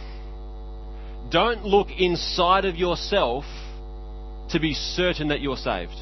Don't 1.30 1.64
look 1.64 1.88
inside 1.98 2.64
of 2.64 2.76
yourself 2.76 3.44
to 4.52 4.60
be 4.60 4.74
certain 4.74 5.28
that 5.28 5.40
you're 5.40 5.56
saved. 5.56 5.94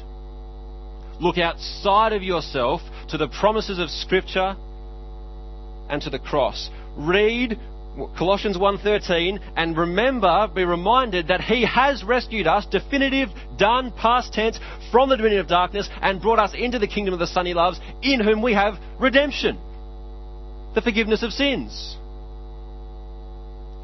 Look 1.19 1.37
outside 1.37 2.13
of 2.13 2.23
yourself 2.23 2.81
to 3.09 3.17
the 3.17 3.27
promises 3.27 3.79
of 3.79 3.89
Scripture 3.89 4.55
and 5.89 6.01
to 6.01 6.09
the 6.09 6.19
cross. 6.19 6.69
Read 6.95 7.59
Colossians 8.17 8.57
1:13 8.57 9.39
and 9.57 9.77
remember 9.77 10.47
be 10.47 10.63
reminded 10.63 11.27
that 11.27 11.41
he 11.41 11.65
has 11.65 12.03
rescued 12.03 12.47
us 12.47 12.65
definitive 12.65 13.29
done 13.57 13.91
past 13.91 14.33
tense 14.33 14.57
from 14.91 15.09
the 15.09 15.17
dominion 15.17 15.41
of 15.41 15.47
darkness 15.47 15.89
and 16.01 16.21
brought 16.21 16.39
us 16.39 16.53
into 16.53 16.79
the 16.79 16.87
kingdom 16.87 17.13
of 17.13 17.19
the 17.19 17.27
son 17.27 17.45
he 17.45 17.53
loves 17.53 17.81
in 18.01 18.21
whom 18.21 18.41
we 18.41 18.53
have 18.53 18.79
redemption 18.97 19.57
the 20.73 20.81
forgiveness 20.81 21.21
of 21.21 21.33
sins 21.33 21.97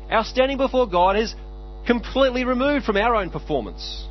our 0.09 0.23
standing 0.23 0.57
before 0.57 0.87
God 0.87 1.17
is 1.17 1.35
completely 1.85 2.45
removed 2.45 2.85
from 2.85 2.95
our 2.95 3.13
own 3.13 3.29
performance 3.29 4.06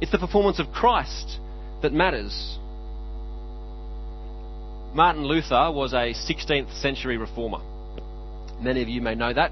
it's 0.00 0.12
the 0.12 0.18
performance 0.18 0.58
of 0.58 0.66
Christ 0.72 1.38
that 1.82 1.92
matters. 1.92 2.58
Martin 4.94 5.24
Luther 5.24 5.70
was 5.72 5.92
a 5.92 6.14
16th 6.14 6.80
century 6.80 7.16
reformer. 7.16 7.58
Many 8.60 8.82
of 8.82 8.88
you 8.88 9.00
may 9.00 9.14
know 9.14 9.32
that. 9.32 9.50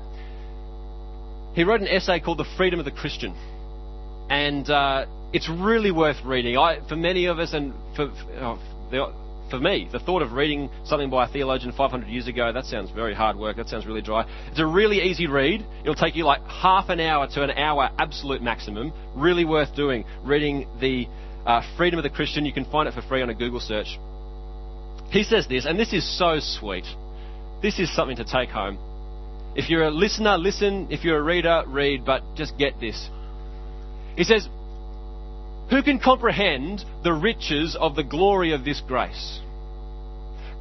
He 1.55 1.65
wrote 1.65 1.81
an 1.81 1.89
essay 1.89 2.21
called 2.21 2.39
The 2.39 2.47
Freedom 2.57 2.79
of 2.79 2.85
the 2.85 2.93
Christian. 2.93 3.35
And 4.31 4.69
uh, 4.71 5.07
it's 5.33 5.49
really 5.51 5.91
worth 5.91 6.25
reading. 6.25 6.57
I, 6.57 6.79
for 6.89 6.97
many 6.97 7.27
of 7.27 7.39
us, 7.39 7.53
and 7.53 7.75
for, 7.97 8.13
oh, 8.41 8.59
for 9.53 9.61
me, 9.61 9.87
the 9.93 9.99
thought 9.99 10.23
of 10.23 10.33
reading 10.33 10.71
something 10.85 11.11
by 11.11 11.27
a 11.27 11.29
theologian 11.29 11.73
500 11.73 12.09
years 12.09 12.27
ago, 12.27 12.55
that 12.55 12.65
sounds 12.65 12.91
very 12.91 13.15
hard 13.15 13.37
work. 13.37 13.59
That 13.59 13.69
sounds 13.69 13.85
really 13.85 14.01
dry. 14.01 14.25
It's 14.49 14.59
a 14.59 14.67
really 14.67 15.03
easy 15.03 15.27
read. 15.27 15.63
It'll 15.83 15.95
take 15.95 16.17
you 16.17 16.25
like 16.25 16.43
half 16.47 16.89
an 16.89 17.01
hour 17.01 17.29
to 17.35 17.43
an 17.43 17.51
hour, 17.51 17.91
absolute 17.99 18.41
maximum. 18.41 18.95
Really 19.15 19.45
worth 19.45 19.77
doing. 19.77 20.07
Reading 20.25 20.67
the 20.81 21.07
uh, 21.45 21.61
Freedom 21.77 21.99
of 21.99 22.03
the 22.03 22.09
Christian. 22.09 22.47
You 22.47 22.53
can 22.55 22.65
find 22.65 22.89
it 22.89 22.95
for 22.95 23.03
free 23.03 23.21
on 23.21 23.29
a 23.29 23.35
Google 23.35 23.61
search. 23.61 23.99
He 25.11 25.23
says 25.23 25.47
this, 25.47 25.67
and 25.67 25.79
this 25.79 25.93
is 25.93 26.19
so 26.19 26.39
sweet. 26.41 26.87
This 27.61 27.79
is 27.79 27.95
something 27.95 28.17
to 28.17 28.25
take 28.25 28.49
home. 28.49 28.79
If 29.55 29.69
you're 29.69 29.85
a 29.85 29.91
listener, 29.91 30.39
listen. 30.39 30.89
If 30.91 31.05
you're 31.05 31.19
a 31.19 31.23
reader, 31.23 31.65
read. 31.67 32.07
But 32.07 32.23
just 32.37 32.57
get 32.57 32.81
this. 32.81 33.11
He 34.17 34.25
says, 34.25 34.49
who 35.73 35.83
can 35.83 35.99
comprehend 35.99 36.85
the 37.03 37.15
riches 37.15 37.75
of 37.81 37.97
the 37.97 38.05
glory 38.05 38.53
of 38.53 38.63
this 38.63 38.83
grace? 38.87 39.41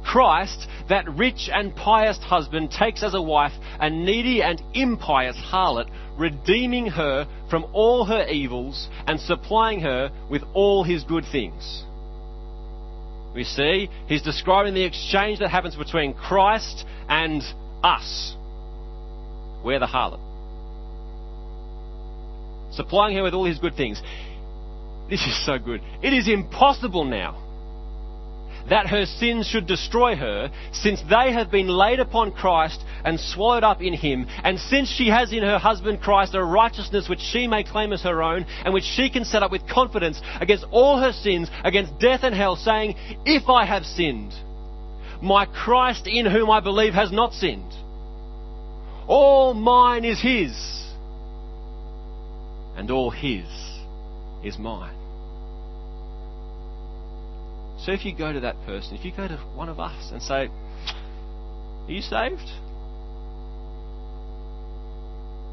Christ, 0.02 0.66
that 0.88 1.06
rich 1.06 1.50
and 1.52 1.76
pious 1.76 2.16
husband, 2.16 2.70
takes 2.70 3.02
as 3.02 3.12
a 3.12 3.20
wife 3.20 3.52
a 3.78 3.90
needy 3.90 4.42
and 4.42 4.60
impious 4.72 5.36
harlot, 5.36 5.90
redeeming 6.16 6.86
her 6.86 7.28
from 7.50 7.66
all 7.74 8.06
her 8.06 8.26
evils 8.26 8.88
and 9.06 9.20
supplying 9.20 9.80
her 9.80 10.10
with 10.30 10.42
all 10.54 10.82
his 10.82 11.04
good 11.04 11.24
things. 11.30 11.84
We 13.34 13.44
see 13.44 13.90
he's 14.06 14.22
describing 14.22 14.72
the 14.72 14.84
exchange 14.84 15.40
that 15.40 15.50
happens 15.50 15.76
between 15.76 16.14
Christ 16.14 16.86
and 17.06 17.42
us. 17.84 18.34
We're 19.62 19.78
the 19.78 19.86
harlot. 19.86 20.20
Supplying 22.74 23.16
her 23.16 23.22
with 23.22 23.34
all 23.34 23.44
his 23.44 23.58
good 23.58 23.74
things. 23.74 24.00
This 25.12 25.26
is 25.26 25.44
so 25.44 25.58
good. 25.58 25.82
It 26.02 26.14
is 26.14 26.26
impossible 26.26 27.04
now 27.04 27.36
that 28.70 28.86
her 28.86 29.04
sins 29.04 29.46
should 29.46 29.66
destroy 29.66 30.16
her, 30.16 30.50
since 30.72 31.02
they 31.02 31.34
have 31.34 31.50
been 31.50 31.68
laid 31.68 32.00
upon 32.00 32.32
Christ 32.32 32.82
and 33.04 33.20
swallowed 33.20 33.62
up 33.62 33.82
in 33.82 33.92
him, 33.92 34.26
and 34.42 34.58
since 34.58 34.88
she 34.88 35.08
has 35.08 35.30
in 35.30 35.42
her 35.42 35.58
husband 35.58 36.00
Christ 36.00 36.34
a 36.34 36.42
righteousness 36.42 37.10
which 37.10 37.20
she 37.20 37.46
may 37.46 37.62
claim 37.62 37.92
as 37.92 38.00
her 38.04 38.22
own, 38.22 38.46
and 38.64 38.72
which 38.72 38.84
she 38.84 39.10
can 39.10 39.26
set 39.26 39.42
up 39.42 39.50
with 39.52 39.68
confidence 39.68 40.18
against 40.40 40.64
all 40.70 40.98
her 40.98 41.12
sins, 41.12 41.50
against 41.62 41.98
death 41.98 42.20
and 42.22 42.34
hell, 42.34 42.56
saying, 42.56 42.94
If 43.26 43.50
I 43.50 43.66
have 43.66 43.84
sinned, 43.84 44.32
my 45.20 45.44
Christ 45.44 46.06
in 46.06 46.24
whom 46.24 46.48
I 46.48 46.60
believe 46.60 46.94
has 46.94 47.12
not 47.12 47.34
sinned. 47.34 47.70
All 49.06 49.52
mine 49.52 50.06
is 50.06 50.22
his, 50.22 50.54
and 52.78 52.90
all 52.90 53.10
his 53.10 53.44
is 54.42 54.58
mine. 54.58 55.01
So 57.84 57.92
if 57.92 58.04
you 58.04 58.14
go 58.16 58.32
to 58.32 58.40
that 58.40 58.56
person, 58.64 58.96
if 58.96 59.04
you 59.04 59.12
go 59.16 59.26
to 59.26 59.36
one 59.54 59.68
of 59.68 59.80
us 59.80 60.10
and 60.12 60.22
say, 60.22 60.48
Are 60.48 61.90
you 61.90 62.00
saved? 62.00 62.48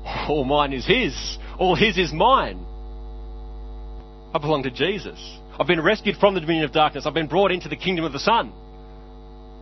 All 0.29 0.43
mine 0.45 0.73
is 0.73 0.85
his. 0.85 1.37
All 1.57 1.75
his 1.75 1.97
is 1.97 2.13
mine. 2.13 2.65
I 4.33 4.37
belong 4.37 4.61
to 4.63 4.69
Jesus. 4.69 5.19
I've 5.59 5.65
been 5.65 5.81
rescued 5.81 6.17
from 6.17 6.35
the 6.35 6.39
dominion 6.39 6.65
of 6.65 6.71
darkness. 6.71 7.05
I've 7.07 7.15
been 7.15 7.27
brought 7.27 7.51
into 7.51 7.67
the 7.67 7.75
kingdom 7.75 8.05
of 8.05 8.13
the 8.13 8.19
Son. 8.19 8.53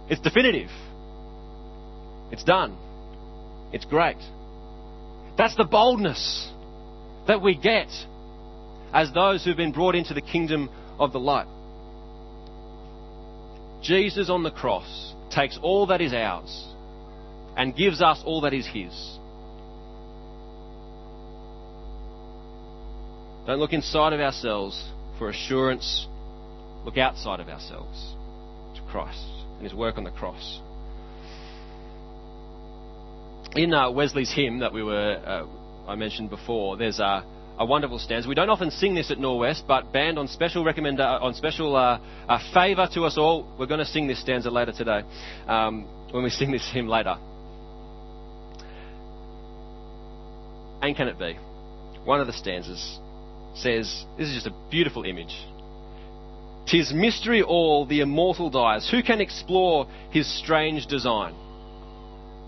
It's 0.09 0.21
definitive. 0.21 0.69
It's 2.31 2.43
done. 2.43 2.77
It's 3.71 3.85
great. 3.85 4.17
That's 5.37 5.55
the 5.55 5.63
boldness 5.63 6.51
that 7.27 7.41
we 7.41 7.55
get 7.55 7.87
as 8.93 9.11
those 9.13 9.45
who've 9.45 9.55
been 9.55 9.71
brought 9.71 9.95
into 9.95 10.13
the 10.13 10.21
kingdom 10.21 10.69
of 10.99 11.13
the 11.13 11.19
light. 11.19 11.47
Jesus 13.81 14.29
on 14.29 14.43
the 14.43 14.51
cross 14.51 15.13
takes 15.29 15.57
all 15.61 15.87
that 15.87 16.01
is 16.01 16.13
ours 16.13 16.67
and 17.55 17.75
gives 17.75 18.01
us 18.01 18.21
all 18.25 18.41
that 18.41 18.53
is 18.53 18.65
His. 18.67 18.93
Don't 23.45 23.59
look 23.59 23.73
inside 23.73 24.13
of 24.13 24.19
ourselves 24.19 24.91
for 25.17 25.29
assurance. 25.29 26.07
Look 26.85 26.97
outside 26.97 27.39
of 27.39 27.47
ourselves 27.47 28.15
to 28.75 28.81
Christ 28.91 29.25
and 29.55 29.63
His 29.63 29.73
work 29.73 29.97
on 29.97 30.03
the 30.03 30.11
cross. 30.11 30.61
In 33.55 33.73
uh, 33.73 33.89
Wesley's 33.89 34.31
hymn 34.31 34.59
that 34.59 34.73
we 34.73 34.83
were, 34.83 35.21
uh, 35.25 35.89
I 35.89 35.95
mentioned 35.95 36.29
before, 36.29 36.77
there's 36.77 36.99
a, 36.99 37.23
a, 37.57 37.65
wonderful 37.65 37.99
stanza. 37.99 38.27
We 38.27 38.35
don't 38.35 38.49
often 38.49 38.71
sing 38.71 38.95
this 38.95 39.11
at 39.11 39.17
Norwest, 39.17 39.63
but 39.67 39.91
band 39.91 40.17
on 40.17 40.27
special 40.27 40.63
recommend 40.63 40.99
uh, 40.99 41.19
on 41.21 41.33
special 41.33 41.75
uh, 41.75 41.99
favour 42.53 42.87
to 42.93 43.03
us 43.03 43.17
all, 43.17 43.47
we're 43.59 43.65
going 43.65 43.79
to 43.79 43.85
sing 43.85 44.07
this 44.07 44.19
stanza 44.21 44.49
later 44.49 44.71
today 44.71 45.01
um, 45.47 45.87
when 46.11 46.23
we 46.23 46.29
sing 46.41 46.51
this 46.51 46.69
hymn 46.71 46.87
later. 46.87 47.17
And 50.81 50.95
can 50.95 51.07
it 51.07 51.17
be? 51.17 51.37
One 52.03 52.21
of 52.21 52.27
the 52.27 52.33
stanzas 52.33 52.99
says, 53.55 54.05
this 54.17 54.29
is 54.29 54.35
just 54.35 54.47
a 54.47 54.69
beautiful 54.69 55.03
image. 55.03 55.35
Tis 56.67 56.93
mystery 56.93 57.41
all, 57.41 57.85
the 57.85 58.01
immortal 58.01 58.49
dies. 58.49 58.89
Who 58.89 59.01
can 59.01 59.21
explore 59.21 59.87
his 60.11 60.27
strange 60.39 60.85
design? 60.85 61.33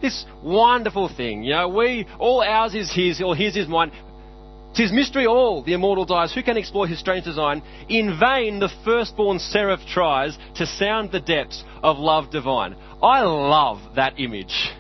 This 0.02 0.26
wonderful 0.44 1.10
thing, 1.10 1.44
you 1.44 1.54
know, 1.54 1.68
we, 1.70 2.08
all 2.20 2.42
ours 2.42 2.74
is 2.74 2.94
his, 2.94 3.22
or 3.22 3.36
his 3.36 3.58
is 3.58 3.68
mine. 3.68 3.92
Tis 4.76 4.92
mystery 4.92 5.26
all, 5.26 5.64
the 5.64 5.74
immortal 5.74 6.06
dies. 6.06 6.34
Who 6.34 6.44
can 6.44 6.58
explore 6.58 6.88
his 6.88 7.00
strange 7.00 7.26
design? 7.26 7.64
In 7.90 8.20
vain 8.20 8.60
the 8.60 8.70
firstborn 8.86 9.40
seraph 9.40 9.82
tries 9.88 10.38
to 10.56 10.66
sound 10.66 11.12
the 11.12 11.20
depths 11.20 11.64
of 11.84 11.98
love 11.98 12.32
divine. 12.32 12.76
I 13.02 13.22
love 13.22 13.96
that 13.96 14.20
image. 14.20 14.72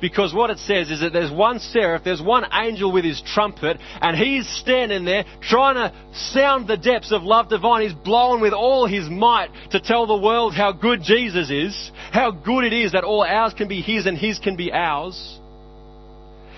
Because 0.00 0.34
what 0.34 0.50
it 0.50 0.58
says 0.58 0.90
is 0.90 1.00
that 1.00 1.12
there's 1.12 1.30
one 1.30 1.58
seraph, 1.58 2.04
there's 2.04 2.20
one 2.20 2.44
angel 2.52 2.92
with 2.92 3.04
his 3.04 3.22
trumpet, 3.22 3.78
and 4.00 4.16
he's 4.16 4.46
standing 4.58 5.04
there 5.04 5.24
trying 5.40 5.76
to 5.76 5.92
sound 6.12 6.68
the 6.68 6.76
depths 6.76 7.12
of 7.12 7.22
love 7.22 7.48
divine. 7.48 7.82
He's 7.82 7.94
blowing 7.94 8.42
with 8.42 8.52
all 8.52 8.86
his 8.86 9.08
might 9.08 9.48
to 9.70 9.80
tell 9.80 10.06
the 10.06 10.16
world 10.16 10.54
how 10.54 10.72
good 10.72 11.02
Jesus 11.02 11.50
is, 11.50 11.90
how 12.12 12.30
good 12.30 12.64
it 12.64 12.74
is 12.74 12.92
that 12.92 13.04
all 13.04 13.22
ours 13.24 13.54
can 13.54 13.68
be 13.68 13.80
his 13.80 14.06
and 14.06 14.18
his 14.18 14.38
can 14.38 14.56
be 14.56 14.70
ours. 14.70 15.40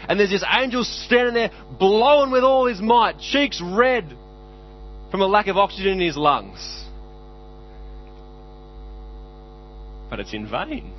And 0.09 0.19
there's 0.19 0.31
this 0.31 0.45
angel 0.59 0.85
standing 0.85 1.35
there 1.35 1.51
blowing 1.79 2.31
with 2.31 2.43
all 2.43 2.67
his 2.67 2.81
might, 2.81 3.19
cheeks 3.19 3.61
red 3.63 4.05
from 5.11 5.21
a 5.21 5.27
lack 5.27 5.49
of 5.49 5.57
oxygen 5.57 5.93
in 5.93 6.01
his 6.01 6.17
lungs. 6.17 6.85
But 10.11 10.21
it's 10.21 10.33
in 10.33 10.49
vain. 10.49 10.93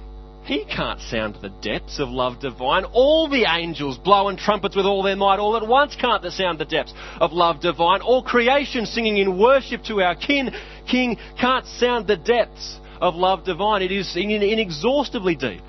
He 0.44 0.66
can't 0.66 1.00
sound 1.02 1.38
the 1.42 1.50
depths 1.50 2.00
of 2.00 2.10
love 2.10 2.40
divine. 2.40 2.86
All 2.86 3.28
the 3.28 3.46
angels 3.50 3.98
blowing 3.98 4.38
trumpets 4.38 4.76
with 4.76 4.86
all 4.86 5.04
their 5.04 5.16
might 5.16 5.40
all 5.40 5.56
at 5.58 5.68
once 5.68 5.96
can't 5.96 6.24
sound 6.32 6.60
the 6.60 6.66
depths 6.66 6.94
of 7.20 7.34
love 7.34 7.62
divine. 7.62 8.02
All 8.02 8.24
creation 8.24 8.86
singing 8.86 9.18
in 9.18 9.38
worship 9.38 9.84
to 9.86 10.02
our 10.02 10.16
King, 10.16 10.52
King 10.90 11.18
can't 11.40 11.66
sound 11.66 12.08
the 12.08 12.18
depths 12.18 12.80
of 13.02 13.16
love 13.16 13.44
divine. 13.46 13.82
It 13.82 13.92
is 13.92 14.16
inexhaustibly 14.16 15.36
deep. 15.36 15.62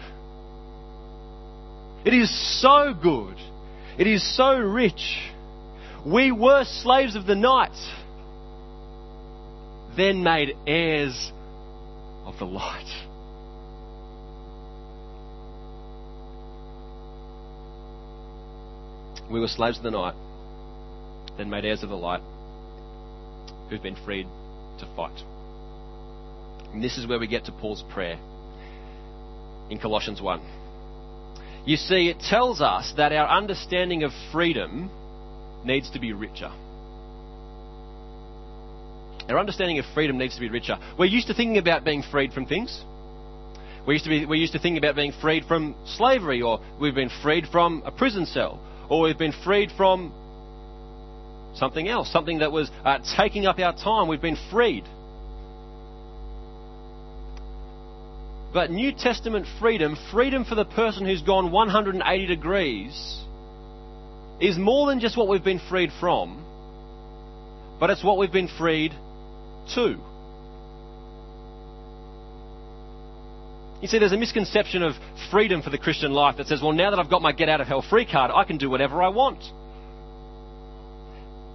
It 2.05 2.15
is 2.15 2.61
so 2.61 2.95
good. 2.95 3.37
It 3.99 4.07
is 4.07 4.37
so 4.37 4.59
rich. 4.59 5.19
We 6.07 6.33
were 6.33 6.65
slaves 6.65 7.15
of 7.15 7.27
the 7.27 7.35
night, 7.35 7.77
then 9.97 10.23
made 10.23 10.57
heirs 10.67 11.33
of 12.25 12.39
the 12.39 12.47
light. 12.47 12.89
We 19.31 19.39
were 19.39 19.49
slaves 19.49 19.77
of 19.77 19.85
the 19.85 19.91
night, 19.91 20.15
then 21.37 21.51
made 21.51 21.67
heirs 21.67 21.83
of 21.83 21.91
the 21.91 21.97
light, 21.97 22.23
who've 23.69 23.83
been 23.83 23.97
freed 24.05 24.27
to 24.79 24.87
fight. 24.97 25.23
And 26.73 26.83
this 26.83 26.97
is 26.97 27.07
where 27.07 27.19
we 27.19 27.27
get 27.27 27.45
to 27.45 27.53
Paul's 27.53 27.85
prayer 27.91 28.19
in 29.69 29.79
Colossians 29.79 30.23
1. 30.23 30.41
You 31.67 31.77
see, 31.77 32.09
it 32.09 32.21
tells 32.21 32.61
us 32.61 32.93
that 32.97 33.13
our 33.13 33.29
understanding 33.29 34.03
of 34.03 34.13
freedom 34.33 34.91
needs 35.65 35.91
to 35.91 36.01
be 36.01 36.13
richer. 36.13 36.51
Our 39.29 39.39
understanding 39.39 39.79
of 39.79 39.85
freedom 39.95 40.19
needs 40.19 40.35
to 40.35 40.41
be 40.41 40.49
richer. 40.49 40.77
We're 40.99 41.05
used 41.05 41.29
to 41.29 41.35
thinking 41.35 41.59
about 41.59 41.85
being 41.85 42.03
freed 42.03 42.33
from 42.33 42.47
things. 42.47 42.83
We 43.87 43.95
used 43.95 44.05
to, 44.05 44.11
be, 44.11 44.27
we 44.27 44.39
used 44.39 44.53
to 44.55 44.59
think 44.59 44.77
about 44.79 44.97
being 44.97 45.13
freed 45.21 45.45
from 45.45 45.75
slavery, 45.87 46.43
or 46.43 46.61
we've 46.81 46.95
been 46.95 47.11
freed 47.23 47.47
from 47.51 47.83
a 47.85 47.91
prison 47.91 48.27
cell, 48.27 48.61
or 48.89 49.03
we've 49.03 49.19
been 49.19 49.35
freed 49.45 49.71
from 49.77 50.13
something 51.55 51.89
else, 51.89 52.13
something 52.13 52.39
that 52.39 52.53
was 52.53 52.71
uh, 52.85 52.99
taking 53.17 53.47
up 53.47 53.59
our 53.59 53.75
time. 53.75 54.09
We've 54.09 54.21
been 54.21 54.39
freed. 54.51 54.85
But 58.53 58.71
New 58.71 58.93
Testament 58.93 59.47
freedom, 59.61 59.97
freedom 60.11 60.45
for 60.45 60.57
the 60.57 60.65
person 60.65 61.07
who's 61.07 61.23
gone 61.23 61.53
180 61.53 62.27
degrees, 62.27 63.21
is 64.41 64.59
more 64.59 64.89
than 64.89 65.01
just 65.01 65.17
what 65.17 65.29
we've 65.29 65.45
been 65.45 65.61
freed 65.69 65.91
from, 66.01 66.45
but 67.79 67.91
it's 67.91 68.03
what 68.03 68.19
we've 68.19 68.33
been 68.33 68.49
freed 68.59 68.93
to. 69.75 69.97
You 73.81 73.89
see, 73.89 73.99
there's 73.99 74.13
a 74.13 74.19
misconception 74.19 74.83
of 74.83 74.95
freedom 75.31 75.63
for 75.63 75.71
the 75.71 75.79
Christian 75.79 76.13
life 76.13 76.37
that 76.37 76.49
says, 76.49 76.61
well, 76.61 76.73
now 76.73 76.91
that 76.91 76.99
I've 76.99 77.09
got 77.09 77.23
my 77.23 77.33
get 77.33 77.49
out 77.49 77.61
of 77.61 77.69
hell 77.69 77.85
free 77.89 78.05
card, 78.05 78.31
I 78.35 78.45
can 78.45 78.59
do 78.59 78.69
whatever 78.69 79.03
I 79.03 79.09
want. 79.09 79.43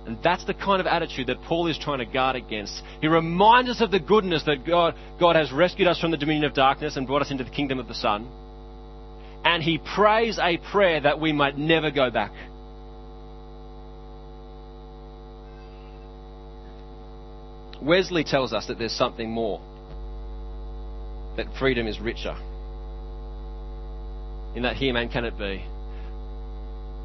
And 0.05 0.17
that's 0.23 0.45
the 0.45 0.53
kind 0.53 0.79
of 0.79 0.85
attitude 0.85 1.27
that 1.27 1.41
Paul 1.43 1.67
is 1.67 1.77
trying 1.79 1.97
to 1.99 2.05
guard 2.05 2.35
against. 2.35 2.81
He 3.01 3.07
reminds 3.07 3.71
us 3.71 3.81
of 3.81 3.89
the 3.89 3.99
goodness 3.99 4.43
that 4.43 4.65
God, 4.65 4.93
God 5.19 5.35
has 5.35 5.51
rescued 5.51 5.87
us 5.87 5.99
from 5.99 6.11
the 6.11 6.17
dominion 6.17 6.45
of 6.45 6.53
darkness 6.53 6.95
and 6.95 7.07
brought 7.07 7.23
us 7.23 7.31
into 7.31 7.43
the 7.43 7.49
kingdom 7.49 7.79
of 7.79 7.87
the 7.87 7.95
Son. 7.95 8.27
And 9.43 9.63
he 9.63 9.79
prays 9.79 10.37
a 10.39 10.57
prayer 10.57 11.01
that 11.01 11.19
we 11.19 11.31
might 11.31 11.57
never 11.57 11.89
go 11.89 12.11
back. 12.11 12.31
Wesley 17.81 18.23
tells 18.23 18.53
us 18.53 18.67
that 18.67 18.79
there's 18.79 18.95
something 18.95 19.29
more 19.29 19.61
that 21.37 21.45
freedom 21.59 21.87
is 21.87 21.99
richer. 21.99 22.35
In 24.55 24.63
that 24.63 24.75
here, 24.77 24.93
man, 24.93 25.09
can 25.09 25.25
it 25.25 25.37
be? 25.37 25.65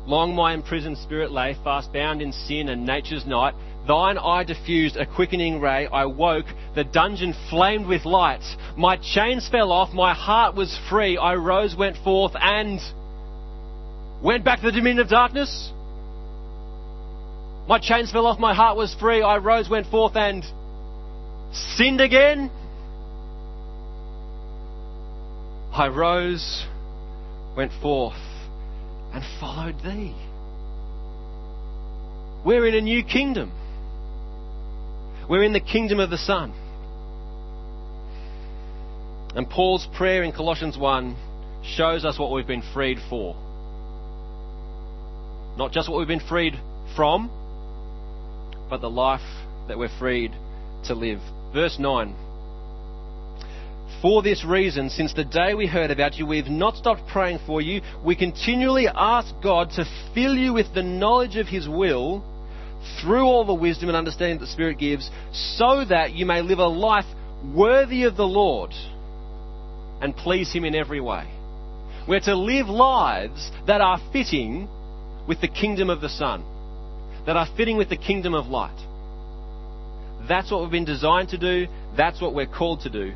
Long 0.07 0.35
my 0.35 0.55
imprisoned 0.55 0.99
spirit 0.99 1.31
lay, 1.31 1.57
fast 1.63 1.93
bound 1.93 2.23
in 2.23 2.33
sin 2.33 2.69
and 2.69 2.85
nature's 2.85 3.27
night. 3.27 3.55
Thine 3.87 4.19
eye 4.19 4.45
diffused 4.45 4.97
a 4.97 5.07
quickening 5.07 5.61
ray. 5.61 5.87
I 5.87 6.05
woke, 6.05 6.47
the 6.75 6.85
dungeon 6.85 7.35
flamed 7.49 7.87
with 7.87 8.05
light. 8.05 8.43
My 8.77 8.97
chains 8.97 9.49
fell 9.49 9.73
off, 9.73 9.93
my 9.93 10.15
heart 10.15 10.55
was 10.55 10.79
free. 10.89 11.17
I 11.17 11.35
rose, 11.35 11.75
went 11.77 11.97
forth, 11.99 12.33
and 12.35 12.81
went 14.23 14.45
back 14.45 14.61
to 14.61 14.67
the 14.67 14.73
dominion 14.73 15.01
of 15.01 15.09
darkness. 15.09 15.73
My 17.69 17.79
chains 17.79 18.11
fell 18.11 18.27
off, 18.27 18.39
my 18.39 18.55
heart 18.55 18.77
was 18.77 18.95
free. 19.01 19.23
I 19.23 19.39
rose, 19.39 19.69
went 19.69 19.87
forth, 19.87 20.17
and 20.17 20.45
sinned 21.77 22.01
again. 22.01 22.51
I 25.73 25.89
rose, 25.89 26.67
went 27.57 27.73
forth, 27.81 28.19
and 29.12 29.25
followed 29.40 29.77
thee. 29.83 30.14
We're 32.44 32.66
in 32.66 32.75
a 32.75 32.81
new 32.81 33.03
kingdom. 33.05 33.53
We're 35.29 35.42
in 35.42 35.53
the 35.53 35.61
kingdom 35.61 36.01
of 36.01 36.11
the 36.11 36.18
Son. 36.18 36.53
And 39.35 39.49
Paul's 39.49 39.87
prayer 39.96 40.23
in 40.23 40.33
Colossians 40.33 40.77
1 40.77 41.16
shows 41.77 42.05
us 42.05 42.18
what 42.18 42.33
we've 42.33 42.46
been 42.46 42.64
freed 42.75 42.99
for. 43.09 43.37
Not 45.57 45.73
just 45.73 45.88
what 45.88 45.99
we've 45.99 46.09
been 46.09 46.27
freed 46.27 46.55
from, 46.96 47.31
but 48.68 48.81
the 48.81 48.90
life 48.90 49.20
that 49.68 49.79
we're 49.79 49.99
freed 49.99 50.33
to 50.85 50.94
live. 50.94 51.20
Verse 51.53 51.79
9 51.79 52.14
for 54.03 54.23
this 54.23 54.45
reason, 54.45 54.89
since 54.89 55.13
the 55.13 55.25
day 55.25 55.55
we 55.55 55.67
heard 55.67 55.91
about 55.91 56.17
you, 56.17 56.27
we've 56.27 56.49
not 56.49 56.77
stopped 56.77 57.07
praying 57.09 57.39
for 57.47 57.61
you. 57.61 57.83
We 58.05 58.17
continually 58.17 58.89
ask 58.89 59.35
God 59.43 59.71
to 59.73 59.85
fill 60.15 60.35
you 60.35 60.55
with 60.55 60.73
the 60.75 60.83
knowledge 60.83 61.37
of 61.37 61.47
His 61.47 61.69
will 61.69 62.25
through 63.01 63.25
all 63.25 63.45
the 63.45 63.55
wisdom 63.55 63.89
and 63.89 63.97
understanding 63.97 64.39
that 64.39 64.47
the 64.47 64.53
Spirit 64.53 64.79
gives, 64.79 65.11
so 65.33 65.85
that 65.85 66.13
you 66.13 66.25
may 66.25 66.41
live 66.41 66.59
a 66.59 66.67
life 66.67 67.05
worthy 67.55 68.05
of 68.05 68.17
the 68.17 68.27
Lord 68.27 68.71
and 70.01 70.17
please 70.17 70.51
Him 70.53 70.65
in 70.65 70.75
every 70.75 71.01
way. 71.01 71.31
We're 72.09 72.21
to 72.21 72.35
live 72.35 72.69
lives 72.69 73.51
that 73.67 73.83
are 73.83 73.99
fitting 74.13 74.67
with 75.29 75.43
the 75.43 75.49
kingdom 75.49 75.91
of 75.91 76.01
the 76.01 76.09
Son, 76.09 76.43
that 77.27 77.37
are 77.37 77.47
fitting 77.57 77.77
with 77.77 77.91
the 77.91 77.99
kingdom 77.99 78.33
of 78.35 78.47
light. 78.47 78.87
That's 80.27 80.51
what 80.51 80.63
we've 80.63 80.71
been 80.71 80.87
designed 80.87 81.29
to 81.31 81.39
do. 81.39 81.67
That's 81.97 82.21
what 82.21 82.35
we're 82.35 82.47
called 82.47 82.81
to 82.81 82.91
do. 82.91 83.13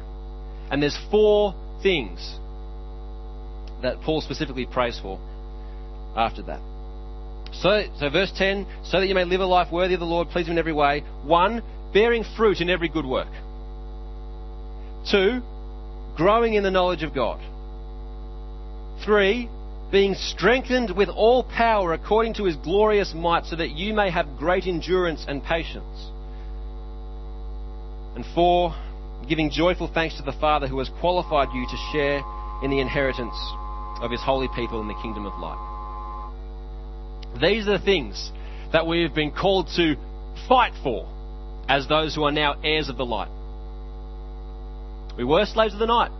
And 0.71 0.83
there's 0.83 0.99
four 1.11 1.55
things 1.83 2.39
that 3.83 4.01
Paul 4.03 4.21
specifically 4.21 4.67
prays 4.67 4.99
for 5.01 5.19
after 6.17 6.43
that. 6.43 6.61
So, 7.53 7.85
so 7.99 8.11
verse 8.11 8.33
10, 8.37 8.67
so 8.85 9.01
that 9.01 9.07
you 9.07 9.15
may 9.15 9.25
live 9.25 9.41
a 9.41 9.47
life 9.47 9.71
worthy 9.71 9.95
of 9.95 10.01
the 10.01 10.07
Lord, 10.07 10.29
pleasing 10.29 10.53
in 10.53 10.59
every 10.59 10.73
way. 10.73 11.05
One, 11.23 11.63
bearing 11.93 12.25
fruit 12.37 12.61
in 12.61 12.69
every 12.69 12.89
good 12.89 13.07
work. 13.07 13.29
Two, 15.11 15.41
growing 16.17 16.55
in 16.55 16.63
the 16.63 16.71
knowledge 16.71 17.03
of 17.03 17.15
God. 17.15 17.41
Three, 19.05 19.49
being 19.93 20.15
strengthened 20.15 20.97
with 20.97 21.09
all 21.09 21.45
power 21.45 21.93
according 21.93 22.35
to 22.35 22.45
his 22.45 22.57
glorious 22.57 23.13
might, 23.15 23.45
so 23.45 23.57
that 23.57 23.71
you 23.71 23.95
may 23.95 24.11
have 24.11 24.37
great 24.39 24.67
endurance 24.67 25.25
and 25.29 25.43
patience. 25.45 26.11
And 28.17 28.25
four, 28.35 28.75
giving 29.25 29.51
joyful 29.51 29.91
thanks 29.93 30.17
to 30.17 30.23
the 30.23 30.33
Father 30.33 30.67
who 30.67 30.79
has 30.79 30.91
qualified 31.01 31.49
you 31.55 31.67
to 31.67 31.77
share 31.93 32.23
in 32.63 32.71
the 32.71 32.81
inheritance 32.81 33.37
of 34.01 34.11
his 34.11 34.21
holy 34.21 34.49
people 34.55 34.81
in 34.81 34.89
the 34.89 34.95
kingdom 35.03 35.27
of 35.27 35.39
light. 35.39 35.59
These 37.41 37.67
are 37.67 37.79
the 37.79 37.85
things 37.85 38.31
that 38.73 38.87
we 38.87 39.03
have 39.03 39.15
been 39.15 39.31
called 39.31 39.69
to 39.77 39.97
fight 40.49 40.73
for 40.83 41.09
as 41.69 41.89
those 41.89 42.15
who 42.15 42.25
are 42.25 42.33
now 42.33 42.61
heirs 42.63 42.89
of 42.89 42.97
the 42.97 43.07
light. 43.07 43.31
We 45.17 45.25
were 45.25 45.47
slaves 45.47 45.75
of 45.75 45.81
the 45.81 45.87
night, 45.87 46.11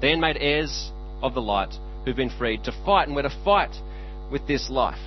then 0.00 0.20
made 0.20 0.36
heirs 0.38 0.90
of 1.22 1.34
the 1.34 1.42
light 1.42 1.74
who've 2.04 2.16
been 2.16 2.30
freed 2.30 2.64
to 2.64 2.72
fight, 2.84 3.08
and 3.08 3.16
we're 3.16 3.22
to 3.22 3.42
fight 3.44 3.74
with 4.30 4.46
this 4.46 4.70
life. 4.70 5.00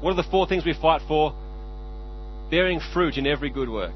What 0.00 0.10
are 0.10 0.16
the 0.16 0.30
four 0.30 0.46
things 0.46 0.64
we 0.64 0.74
fight 0.74 1.02
for? 1.08 1.34
Bearing 2.50 2.80
fruit 2.92 3.16
in 3.16 3.26
every 3.26 3.50
good 3.50 3.68
work. 3.68 3.94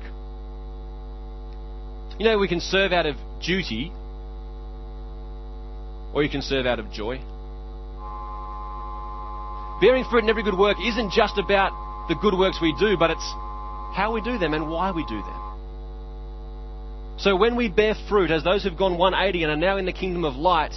You 2.18 2.24
know, 2.24 2.38
we 2.38 2.48
can 2.48 2.60
serve 2.60 2.92
out 2.92 3.06
of 3.06 3.16
duty, 3.40 3.92
or 6.12 6.22
you 6.24 6.28
can 6.28 6.42
serve 6.42 6.66
out 6.66 6.80
of 6.80 6.90
joy. 6.90 7.20
Bearing 9.80 10.04
fruit 10.10 10.24
in 10.24 10.30
every 10.30 10.42
good 10.42 10.58
work 10.58 10.76
isn't 10.84 11.12
just 11.12 11.38
about 11.38 11.70
the 12.08 12.16
good 12.16 12.36
works 12.36 12.58
we 12.60 12.74
do, 12.80 12.96
but 12.98 13.10
it's 13.10 13.34
how 13.94 14.12
we 14.12 14.20
do 14.20 14.36
them 14.36 14.52
and 14.52 14.68
why 14.68 14.90
we 14.90 15.04
do 15.04 15.22
them. 15.22 15.48
So 17.18 17.36
when 17.36 17.54
we 17.54 17.68
bear 17.68 17.94
fruit, 18.08 18.32
as 18.32 18.42
those 18.42 18.64
who've 18.64 18.76
gone 18.76 18.98
180 18.98 19.44
and 19.44 19.52
are 19.52 19.56
now 19.56 19.76
in 19.76 19.86
the 19.86 19.92
kingdom 19.92 20.24
of 20.24 20.34
light, 20.34 20.74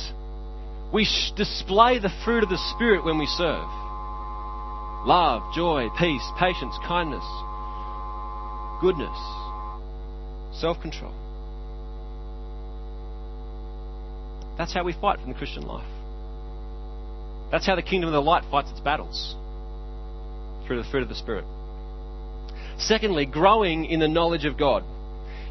we 0.94 1.08
display 1.36 1.98
the 1.98 2.12
fruit 2.24 2.44
of 2.44 2.50
the 2.50 2.58
Spirit 2.76 3.04
when 3.04 3.18
we 3.18 3.26
serve 3.26 3.68
love, 5.06 5.42
joy, 5.56 5.88
peace, 5.98 6.22
patience, 6.38 6.78
kindness, 6.88 7.26
goodness, 8.82 9.18
self 10.60 10.80
control. 10.82 11.14
That's 14.62 14.76
how 14.76 14.84
we 14.84 14.94
fight 14.94 15.20
from 15.20 15.30
the 15.30 15.36
Christian 15.36 15.64
life. 15.64 15.88
That's 17.50 17.66
how 17.66 17.76
the 17.76 17.82
kingdom 17.82 18.10
of 18.10 18.14
the 18.14 18.22
light 18.22 18.44
fights 18.52 18.70
its 18.70 18.80
battles 18.80 19.36
through 20.68 20.84
the 20.84 20.88
fruit 20.92 21.02
of 21.02 21.10
the 21.10 21.16
Spirit. 21.16 21.46
Secondly, 22.78 23.26
growing 23.26 23.86
in 23.86 24.00
the 24.00 24.08
knowledge 24.08 24.46
of 24.46 24.60
God. 24.60 24.84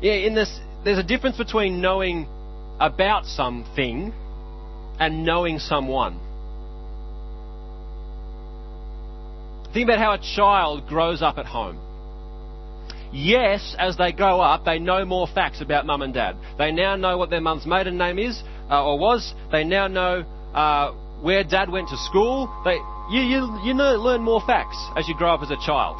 Yeah, 0.00 0.12
in 0.12 0.36
this, 0.36 0.60
there's 0.84 0.98
a 0.98 1.02
difference 1.02 1.36
between 1.36 1.80
knowing 1.80 2.28
about 2.78 3.26
something 3.26 4.14
and 5.00 5.24
knowing 5.24 5.58
someone. 5.58 6.20
Think 9.72 9.88
about 9.88 9.98
how 9.98 10.12
a 10.12 10.36
child 10.36 10.86
grows 10.86 11.20
up 11.20 11.36
at 11.36 11.46
home. 11.46 11.80
Yes, 13.12 13.74
as 13.76 13.96
they 13.96 14.12
grow 14.12 14.40
up, 14.40 14.64
they 14.64 14.78
know 14.78 15.04
more 15.04 15.26
facts 15.26 15.60
about 15.60 15.84
mum 15.84 16.02
and 16.02 16.14
dad. 16.14 16.36
They 16.58 16.70
now 16.70 16.94
know 16.94 17.18
what 17.18 17.28
their 17.28 17.40
mum's 17.40 17.66
maiden 17.66 17.98
name 17.98 18.20
is 18.20 18.40
uh, 18.70 18.84
or 18.84 18.98
was. 18.98 19.34
They 19.50 19.64
now 19.64 19.88
know 19.88 20.24
uh, 20.54 20.92
where 21.20 21.44
dad 21.44 21.70
went 21.70 21.88
to 21.88 21.96
school. 21.96 22.48
They, 22.64 22.78
you, 23.10 23.22
you, 23.22 23.60
you 23.64 23.74
know, 23.74 23.96
learn 23.96 24.22
more 24.22 24.40
facts 24.40 24.78
as 24.96 25.08
you 25.08 25.14
grow 25.16 25.34
up 25.34 25.42
as 25.42 25.50
a 25.50 25.56
child. 25.56 25.98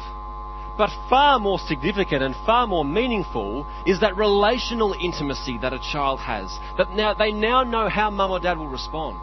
But 0.77 0.89
far 1.09 1.37
more 1.37 1.59
significant 1.67 2.23
and 2.23 2.33
far 2.45 2.65
more 2.65 2.85
meaningful 2.85 3.67
is 3.85 3.99
that 3.99 4.15
relational 4.15 4.93
intimacy 4.93 5.59
that 5.61 5.73
a 5.73 5.79
child 5.91 6.19
has. 6.19 6.49
That 6.77 6.91
now 6.95 7.13
they 7.13 7.31
now 7.31 7.63
know 7.63 7.89
how 7.89 8.09
mum 8.09 8.31
or 8.31 8.39
dad 8.39 8.57
will 8.57 8.67
respond. 8.67 9.19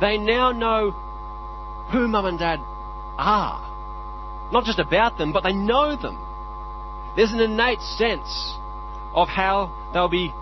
They 0.00 0.16
now 0.16 0.52
know 0.52 0.92
who 1.92 2.08
mum 2.08 2.24
and 2.26 2.38
dad 2.38 2.58
are. 3.18 4.50
Not 4.52 4.64
just 4.64 4.78
about 4.78 5.18
them, 5.18 5.32
but 5.32 5.42
they 5.42 5.52
know 5.52 5.94
them. 5.94 6.18
There's 7.14 7.32
an 7.32 7.40
innate 7.40 7.80
sense 7.80 8.56
of 9.14 9.28
how 9.28 9.70
they'll 9.92 10.08
be 10.08 10.32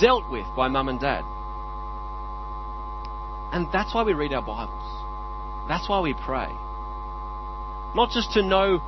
dealt 0.00 0.30
with 0.30 0.46
by 0.56 0.68
mum 0.68 0.88
and 0.88 1.00
dad. 1.00 1.22
And 3.52 3.66
that's 3.72 3.94
why 3.94 4.02
we 4.02 4.12
read 4.12 4.32
our 4.32 4.42
Bibles. 4.42 5.68
That's 5.68 5.88
why 5.88 6.00
we 6.00 6.14
pray. 6.14 6.48
Not 7.94 8.10
just 8.12 8.32
to 8.32 8.42
know 8.42 8.78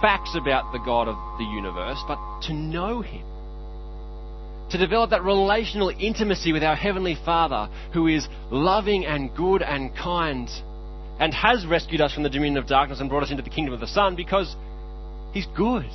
facts 0.00 0.36
about 0.36 0.72
the 0.72 0.78
God 0.78 1.08
of 1.08 1.16
the 1.38 1.44
universe, 1.44 2.02
but 2.06 2.18
to 2.42 2.52
know 2.52 3.00
Him. 3.00 3.24
To 4.70 4.78
develop 4.78 5.10
that 5.10 5.22
relational 5.22 5.90
intimacy 5.90 6.52
with 6.52 6.62
our 6.62 6.76
Heavenly 6.76 7.16
Father, 7.24 7.68
who 7.92 8.06
is 8.06 8.26
loving 8.50 9.04
and 9.04 9.34
good 9.36 9.62
and 9.62 9.94
kind, 9.96 10.48
and 11.20 11.34
has 11.34 11.66
rescued 11.66 12.00
us 12.00 12.14
from 12.14 12.22
the 12.22 12.30
dominion 12.30 12.56
of 12.56 12.66
darkness 12.66 13.00
and 13.00 13.08
brought 13.08 13.22
us 13.22 13.30
into 13.30 13.42
the 13.42 13.50
kingdom 13.50 13.74
of 13.74 13.80
the 13.80 13.86
Son 13.86 14.16
because 14.16 14.54
He's 15.32 15.46
good 15.56 15.90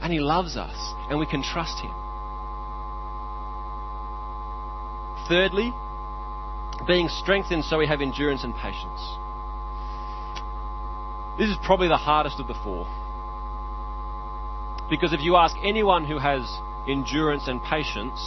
and 0.00 0.12
He 0.12 0.20
loves 0.20 0.56
us 0.56 0.76
and 1.10 1.18
we 1.18 1.26
can 1.26 1.42
trust 1.42 1.78
Him. 1.82 2.01
Thirdly, 5.32 5.72
being 6.86 7.08
strengthened 7.08 7.64
so 7.64 7.78
we 7.78 7.86
have 7.86 8.02
endurance 8.02 8.44
and 8.44 8.54
patience. 8.54 9.00
This 11.38 11.48
is 11.48 11.56
probably 11.64 11.88
the 11.88 11.96
hardest 11.96 12.38
of 12.38 12.48
the 12.48 12.54
four. 12.62 12.84
Because 14.90 15.14
if 15.14 15.22
you 15.22 15.36
ask 15.36 15.56
anyone 15.64 16.04
who 16.04 16.18
has 16.18 16.42
endurance 16.86 17.44
and 17.46 17.62
patience, 17.62 18.20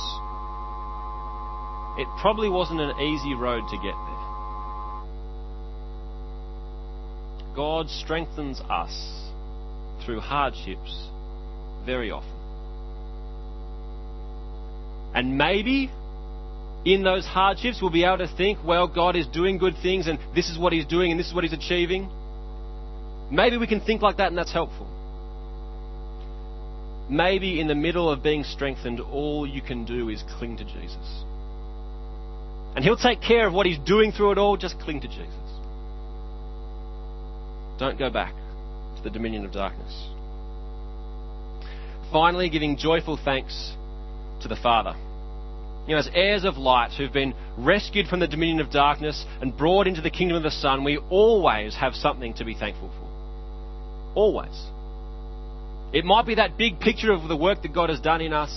it 2.00 2.08
probably 2.20 2.50
wasn't 2.50 2.82
an 2.82 3.00
easy 3.00 3.36
road 3.36 3.62
to 3.70 3.76
get 3.76 3.94
there. 3.94 4.26
God 7.56 7.88
strengthens 7.88 8.62
us 8.62 9.30
through 10.04 10.22
hardships 10.22 11.08
very 11.86 12.10
often. 12.10 12.32
And 15.14 15.38
maybe 15.38 15.92
in 16.86 17.04
those 17.04 17.26
hardships, 17.26 17.80
we'll 17.82 17.90
be 17.90 18.04
able 18.04 18.20
to 18.20 18.28
think, 18.38 18.60
well, 18.64 18.88
God 18.88 19.16
is 19.16 19.26
doing 19.28 19.58
good 19.58 19.74
things 19.82 20.08
and 20.08 20.20
this 20.36 20.50
is 20.50 20.58
what 20.58 20.72
He's 20.72 20.86
doing 20.86 21.12
and 21.12 21.20
this 21.20 21.28
is 21.28 21.34
what 21.34 21.44
He's 21.44 21.54
achieving. 21.54 22.10
Maybe 23.32 23.58
we 23.58 23.66
can 23.66 23.82
think 23.82 24.04
like 24.04 24.18
that 24.18 24.28
and 24.28 24.38
that's 24.38 24.54
helpful. 24.54 24.88
Maybe 27.10 27.60
in 27.60 27.68
the 27.68 27.76
middle 27.76 28.10
of 28.10 28.22
being 28.22 28.44
strengthened, 28.44 29.00
all 29.00 29.48
you 29.48 29.62
can 29.62 29.84
do 29.84 30.10
is 30.10 30.24
cling 30.38 30.58
to 30.58 30.64
Jesus. 30.64 31.24
And 32.76 32.84
He'll 32.84 32.98
take 32.98 33.22
care 33.22 33.48
of 33.48 33.54
what 33.54 33.66
He's 33.66 33.80
doing 33.80 34.12
through 34.12 34.34
it 34.34 34.38
all, 34.38 34.56
just 34.56 34.80
cling 34.80 35.02
to 35.02 35.08
Jesus. 35.08 35.28
Don't 37.80 37.98
go 37.98 38.12
back 38.12 38.34
to 38.98 39.04
the 39.04 39.10
dominion 39.10 39.44
of 39.44 39.52
darkness. 39.52 40.08
Finally, 42.12 42.50
giving 42.50 42.78
joyful 42.78 43.18
thanks 43.24 43.74
to 44.42 44.48
the 44.48 44.56
Father 44.56 44.96
you 45.88 45.94
know, 45.94 46.00
as 46.00 46.10
heirs 46.14 46.46
of 46.46 46.58
light 46.58 46.92
who've 46.98 47.14
been 47.14 47.36
rescued 47.58 48.08
from 48.08 48.20
the 48.20 48.28
dominion 48.28 48.60
of 48.60 48.72
darkness 48.72 49.24
and 49.40 49.56
brought 49.56 49.86
into 49.88 50.02
the 50.02 50.10
kingdom 50.10 50.36
of 50.36 50.44
the 50.44 50.52
Son, 50.52 50.84
we 50.84 50.98
always 51.10 51.76
have 51.76 51.94
something 51.94 52.34
to 52.36 52.46
be 52.46 52.56
thankful 52.56 52.90
for. 52.90 54.16
Always. 54.16 54.60
It 55.94 56.04
might 56.04 56.26
be 56.26 56.36
that 56.36 56.58
big 56.58 56.80
picture 56.80 57.12
of 57.12 57.28
the 57.28 57.38
work 57.38 57.62
that 57.62 57.74
God 57.74 57.90
has 57.90 58.00
done 58.00 58.22
in 58.22 58.34
us. 58.34 58.52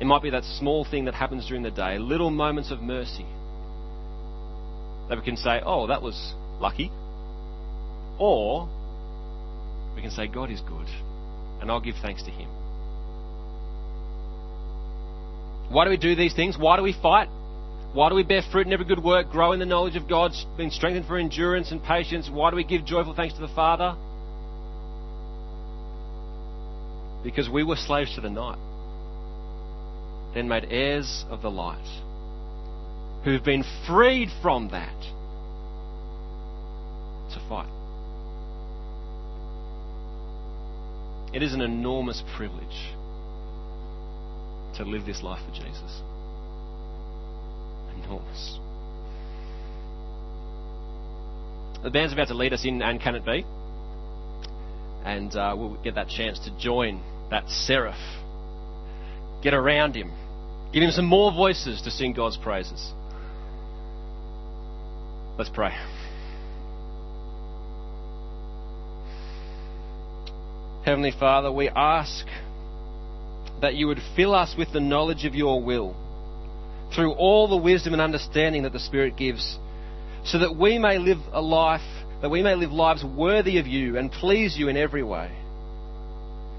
It 0.00 0.04
might 0.04 0.22
be 0.22 0.30
that 0.30 0.44
small 0.44 0.84
thing 0.84 1.06
that 1.06 1.14
happens 1.14 1.46
during 1.48 1.62
the 1.62 1.70
day, 1.70 1.98
little 1.98 2.30
moments 2.30 2.70
of 2.70 2.80
mercy. 2.80 3.26
That 5.08 5.18
we 5.18 5.24
can 5.24 5.36
say, 5.36 5.60
oh, 5.64 5.88
that 5.88 6.02
was 6.02 6.34
lucky. 6.60 6.90
Or 8.18 8.68
we 9.94 10.02
can 10.02 10.10
say, 10.10 10.26
God 10.26 10.50
is 10.50 10.60
good, 10.60 10.86
and 11.60 11.70
I'll 11.70 11.80
give 11.80 11.96
thanks 12.02 12.22
to 12.24 12.30
Him. 12.30 12.48
Why 15.68 15.84
do 15.84 15.90
we 15.90 15.96
do 15.96 16.14
these 16.14 16.34
things? 16.34 16.56
Why 16.58 16.76
do 16.76 16.82
we 16.82 16.92
fight? 16.92 17.28
Why 17.92 18.08
do 18.08 18.14
we 18.14 18.22
bear 18.22 18.42
fruit 18.52 18.66
in 18.66 18.72
every 18.72 18.84
good 18.84 19.02
work, 19.02 19.30
grow 19.30 19.52
in 19.52 19.58
the 19.58 19.66
knowledge 19.66 19.96
of 19.96 20.08
God, 20.08 20.32
being 20.56 20.70
strengthened 20.70 21.06
for 21.06 21.16
endurance 21.16 21.70
and 21.72 21.82
patience? 21.82 22.28
Why 22.30 22.50
do 22.50 22.56
we 22.56 22.64
give 22.64 22.84
joyful 22.84 23.14
thanks 23.14 23.34
to 23.34 23.40
the 23.40 23.48
Father? 23.48 23.96
Because 27.24 27.48
we 27.48 27.64
were 27.64 27.76
slaves 27.76 28.14
to 28.14 28.20
the 28.20 28.30
night, 28.30 28.58
then 30.34 30.46
made 30.46 30.66
heirs 30.70 31.24
of 31.30 31.42
the 31.42 31.50
light, 31.50 31.88
who've 33.24 33.42
been 33.42 33.64
freed 33.86 34.28
from 34.42 34.68
that 34.68 35.00
to 37.32 37.40
fight. 37.48 37.66
It 41.32 41.42
is 41.42 41.54
an 41.54 41.62
enormous 41.62 42.22
privilege 42.36 42.94
to 44.76 44.84
live 44.84 45.06
this 45.06 45.22
life 45.22 45.40
for 45.44 45.52
Jesus. 45.52 46.02
Enormous. 48.02 48.58
The 51.82 51.90
band's 51.90 52.12
about 52.12 52.28
to 52.28 52.34
lead 52.34 52.52
us 52.52 52.64
in 52.64 52.82
And 52.82 53.00
Can 53.00 53.14
It 53.14 53.24
Be? 53.24 53.44
And 55.04 55.34
uh, 55.36 55.54
we'll 55.56 55.80
get 55.82 55.94
that 55.94 56.08
chance 56.08 56.38
to 56.40 56.58
join 56.58 57.00
that 57.30 57.48
seraph. 57.48 57.96
Get 59.42 59.54
around 59.54 59.94
him. 59.94 60.12
Give 60.72 60.82
him 60.82 60.90
some 60.90 61.06
more 61.06 61.32
voices 61.32 61.80
to 61.82 61.90
sing 61.90 62.12
God's 62.12 62.36
praises. 62.36 62.92
Let's 65.38 65.50
pray. 65.50 65.70
Heavenly 70.84 71.12
Father, 71.18 71.50
we 71.52 71.68
ask 71.68 72.26
that 73.60 73.74
you 73.74 73.86
would 73.86 74.00
fill 74.14 74.34
us 74.34 74.54
with 74.56 74.72
the 74.72 74.80
knowledge 74.80 75.24
of 75.24 75.34
your 75.34 75.62
will 75.62 75.96
through 76.94 77.12
all 77.12 77.48
the 77.48 77.56
wisdom 77.56 77.92
and 77.92 78.02
understanding 78.02 78.62
that 78.62 78.72
the 78.72 78.78
Spirit 78.78 79.16
gives, 79.16 79.58
so 80.24 80.38
that 80.38 80.56
we 80.56 80.78
may 80.78 80.98
live 80.98 81.18
a 81.32 81.40
life, 81.40 81.80
that 82.22 82.30
we 82.30 82.42
may 82.42 82.54
live 82.54 82.72
lives 82.72 83.04
worthy 83.04 83.58
of 83.58 83.66
you 83.66 83.96
and 83.96 84.10
please 84.10 84.56
you 84.56 84.68
in 84.68 84.76
every 84.76 85.02
way. 85.02 85.30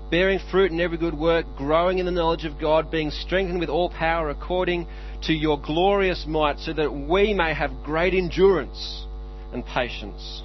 Bearing 0.09 0.39
fruit 0.51 0.71
in 0.71 0.79
every 0.79 0.97
good 0.97 1.17
work, 1.17 1.45
growing 1.57 1.99
in 1.99 2.05
the 2.05 2.11
knowledge 2.11 2.45
of 2.45 2.59
God, 2.59 2.89
being 2.89 3.11
strengthened 3.11 3.59
with 3.59 3.69
all 3.69 3.89
power 3.89 4.29
according 4.29 4.87
to 5.23 5.33
your 5.33 5.59
glorious 5.59 6.25
might, 6.27 6.59
so 6.59 6.71
that 6.73 6.93
we 6.93 7.33
may 7.33 7.53
have 7.53 7.71
great 7.83 8.13
endurance 8.13 9.05
and 9.51 9.65
patience. 9.65 10.41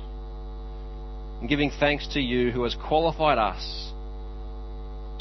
And 1.41 1.49
giving 1.49 1.71
thanks 1.79 2.09
to 2.15 2.21
you 2.21 2.51
who 2.51 2.65
has 2.65 2.75
qualified 2.75 3.39
us 3.39 3.92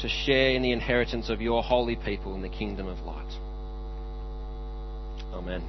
to 0.02 0.08
share 0.08 0.50
in 0.50 0.62
the 0.62 0.72
inheritance 0.72 1.30
of 1.30 1.40
your 1.40 1.62
holy 1.62 1.94
people 1.96 2.34
in 2.34 2.42
the 2.42 2.48
kingdom 2.48 2.88
of 2.88 2.98
light. 3.06 3.32
Amen. 5.32 5.62